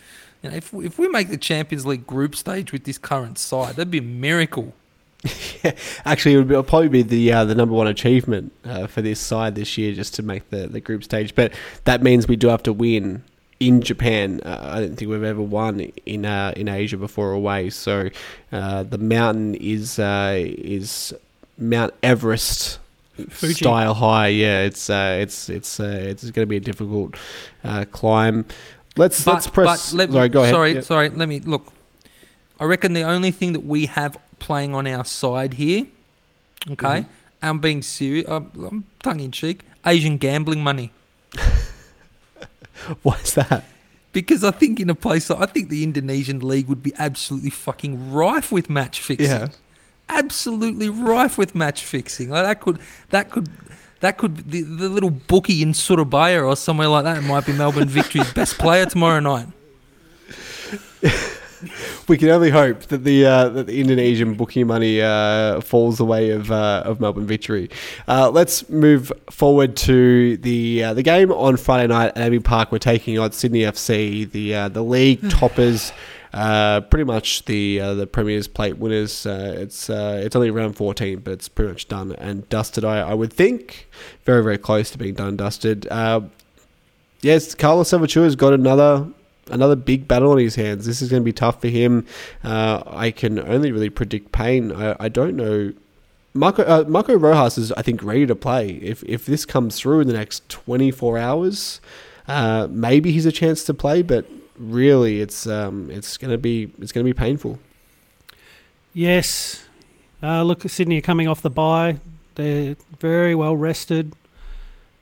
[0.41, 3.77] You know, if, if we make the Champions League group stage with this current side,
[3.77, 4.73] that'd be a miracle.
[6.05, 9.21] Actually, it would be, probably be the uh, the number one achievement uh, for this
[9.21, 11.33] side this year, just to make the, the group stage.
[11.33, 11.53] But
[11.85, 13.23] that means we do have to win
[13.67, 14.41] in Japan.
[14.43, 17.69] Uh, I don't think we've ever won in uh, in Asia before away.
[17.69, 18.09] So
[18.51, 21.13] uh, the mountain is uh, is
[21.57, 22.79] Mount Everest
[23.29, 23.53] Fuji.
[23.53, 24.27] style high.
[24.27, 27.15] Yeah, it's uh, it's it's uh, it's going to be a difficult
[27.63, 28.45] uh, climb.
[28.95, 29.93] Let's let's press.
[29.93, 30.53] let sorry, go ahead.
[30.53, 30.81] Sorry, Yeah.
[30.81, 31.09] sorry.
[31.09, 31.71] Let me look.
[32.59, 35.87] I reckon the only thing that we have playing on our side here,
[36.69, 37.09] okay, Mm-hmm.
[37.41, 38.27] I'm being serious.
[38.29, 39.61] I'm, I'm tongue in cheek.
[39.85, 40.91] Asian gambling money.
[43.03, 43.63] What's that?
[44.11, 47.49] Because I think in a place, like, I think the Indonesian league would be absolutely
[47.49, 49.27] fucking rife with match fixing.
[49.27, 49.47] Yeah.
[50.07, 52.29] absolutely rife with match fixing.
[52.29, 52.79] Like that could,
[53.09, 53.49] that could,
[54.01, 57.87] that could the, the little bookie in Surabaya or somewhere like that might be Melbourne
[57.87, 59.47] Victory's best player tomorrow night.
[62.07, 66.05] We can only hope that the uh, that the Indonesian bookie money uh, falls the
[66.05, 67.69] way of uh, of Melbourne victory.
[68.07, 72.71] Uh, let's move forward to the uh, the game on Friday night at AAMI Park.
[72.71, 75.93] We're taking on Sydney FC, the uh, the league toppers.
[76.33, 79.25] Uh, pretty much the uh, the Premier's Plate winners.
[79.25, 82.83] Uh, it's uh, it's only round 14, but it's pretty much done and dusted.
[82.83, 83.87] I, I would think
[84.25, 85.87] very very close to being done and dusted.
[85.91, 86.21] Uh,
[87.21, 89.07] yes, Carlos Salvachúa's got another
[89.49, 90.85] another big battle on his hands.
[90.85, 92.05] This is going to be tough for him.
[92.43, 94.71] Uh, I can only really predict pain.
[94.71, 95.73] I, I don't know.
[96.33, 98.71] Marco uh, Marco Rojas is, I think, ready to play.
[98.81, 101.81] If if this comes through in the next 24 hours,
[102.27, 104.01] uh, maybe he's a chance to play.
[104.01, 104.25] But
[104.57, 107.59] really, it's um, it's going to be it's going to be painful.
[108.93, 109.65] Yes.
[110.21, 111.97] Uh, look, Sydney are coming off the bye.
[112.35, 114.13] They're very well rested,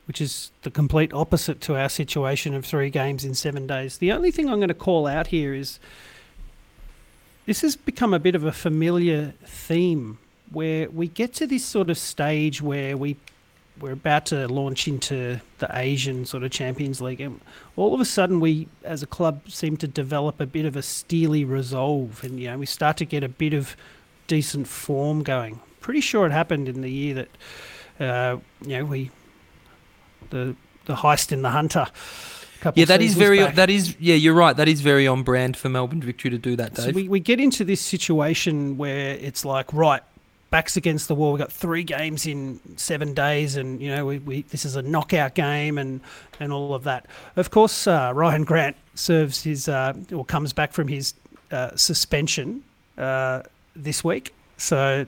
[0.06, 3.98] which is the complete opposite to our situation of three games in seven days.
[3.98, 5.80] The only thing I'm going to call out here is
[7.46, 10.18] this has become a bit of a familiar theme
[10.52, 13.16] where we get to this sort of stage where we
[13.80, 17.40] we're about to launch into the Asian sort of Champions League, and
[17.76, 20.82] all of a sudden we, as a club, seem to develop a bit of a
[20.82, 23.76] steely resolve, and you know we start to get a bit of
[24.28, 25.60] decent form going.
[25.80, 27.30] Pretty sure it happened in the year that
[28.00, 29.10] uh, you know we
[30.32, 30.56] the
[30.86, 31.88] the heist in the Hunter.
[32.76, 33.40] Yeah, that is very.
[33.40, 33.56] back.
[33.56, 33.96] That is.
[34.00, 34.56] Yeah, you're right.
[34.56, 37.40] That is very on brand for Melbourne Victory to do that, So we, we get
[37.40, 40.04] into this situation where it's like, right,
[40.52, 41.32] backs against the wall.
[41.32, 44.84] We've got three games in seven days, and you know, we, we this is a
[44.84, 46.02] knockout game, and
[46.40, 47.08] and all of that.
[47.36, 51.16] Of course, uh, Ryan Grant serves his uh, or comes back from his
[51.52, 52.64] uh, suspension
[52.98, 53.42] uh,
[53.76, 54.36] this week.
[54.58, 55.08] So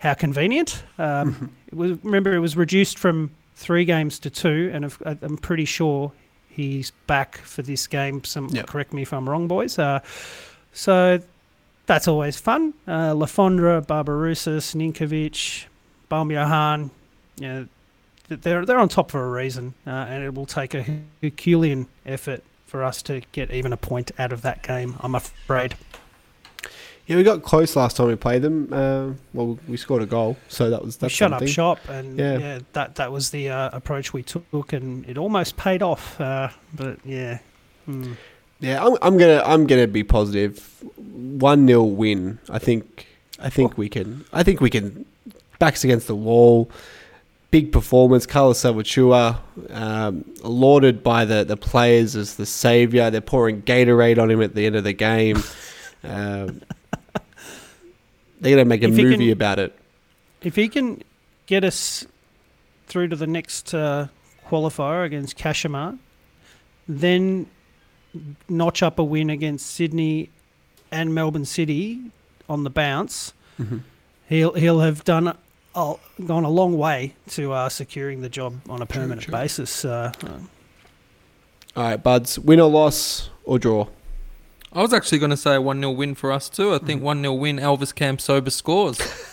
[0.00, 0.82] how convenient.
[0.98, 3.30] Um, it was remember it was reduced from
[3.62, 6.12] three games to two, and if- I- I'm pretty sure
[6.48, 8.24] he's back for this game.
[8.24, 8.66] Some Yep.
[8.66, 9.78] correct me if I'm wrong, boys.
[9.78, 10.00] Uh,
[10.72, 11.20] so
[11.86, 12.74] that's always fun.
[12.86, 15.64] Uh, Le Fondre, Barbarouses, Ninkovic,
[16.10, 16.90] Baumjohann,
[17.40, 17.66] you know,
[18.28, 20.84] they're they're on top for a reason, uh, and it will take a
[21.22, 24.96] Herculean effort for us to get even a point out of that game.
[25.00, 25.74] I'm afraid.
[27.06, 28.68] Yeah, we got close last time we played them.
[28.72, 31.48] Uh, well, we scored a goal, so that was We shut something.
[31.48, 32.38] up shop, and Yeah.
[32.38, 36.20] yeah, that that was the uh, approach we took, and it almost paid off.
[36.20, 37.38] Uh, but yeah,
[37.86, 38.12] Hmm.
[38.60, 40.64] Yeah, I'm, I'm gonna I'm gonna be positive.
[40.96, 42.38] One 0 win.
[42.48, 43.06] I think
[43.40, 44.24] I think we can.
[44.32, 45.04] I think we can.
[45.58, 46.70] Backs against the wall.
[47.50, 48.24] Big performance.
[48.24, 49.38] Carlos Salvachúa,
[49.70, 53.10] um, lauded by the, the players as the savior.
[53.10, 55.42] They're pouring Gatorade on him at the end of the game.
[56.04, 56.62] um,
[58.42, 59.74] they're gonna make a movie can- about it.
[60.42, 61.02] if he can
[61.46, 62.06] get us
[62.86, 64.08] through to the next uh,
[64.48, 65.98] qualifier against Kashima,
[66.88, 67.46] then
[68.48, 70.28] notch up a win against Sydney
[70.90, 72.00] and Melbourne City
[72.48, 73.78] on the bounce, Mm-hmm.
[74.28, 75.28] he'll he'll have done
[75.74, 75.94] a,
[76.26, 79.32] gone a long way to uh, securing the job on a permanent true.
[79.32, 79.84] basis.
[79.84, 80.28] Uh, uh,
[81.76, 82.38] All right, buds.
[82.38, 83.86] Win or loss or draw.
[84.74, 86.74] I was actually going to say a 1 0 win for us, too.
[86.74, 89.00] I think 1 0 win, Elvis Kamsoba scores.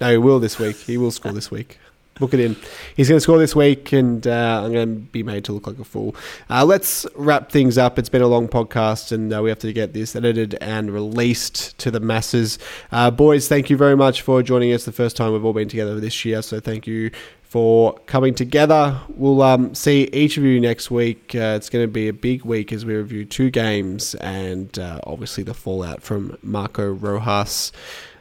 [0.00, 0.76] No, he will this week.
[0.76, 1.78] He will score this week.
[2.18, 2.54] Book it in.
[2.94, 5.66] He's going to score this week, and uh, I'm going to be made to look
[5.66, 6.14] like a fool.
[6.48, 7.98] Uh, let's wrap things up.
[7.98, 11.76] It's been a long podcast, and uh, we have to get this edited and released
[11.78, 12.58] to the masses.
[12.92, 14.84] Uh, boys, thank you very much for joining us.
[14.84, 17.10] The first time we've all been together this year, so thank you
[17.54, 18.98] for coming together.
[19.10, 21.36] We'll um, see each of you next week.
[21.36, 24.98] Uh, it's going to be a big week as we review two games and uh,
[25.04, 27.70] obviously the fallout from Marco Rojas.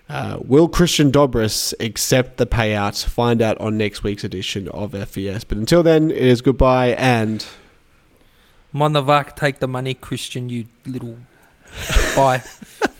[0.07, 3.03] Uh, will Kristijan Dobras accept the payout?
[3.03, 5.43] Find out on next week's edition of FBS.
[5.47, 7.43] But until then, it is goodbye and
[8.71, 11.17] Monavak, take the money, Kristijan, you little.
[12.15, 12.43] Bye.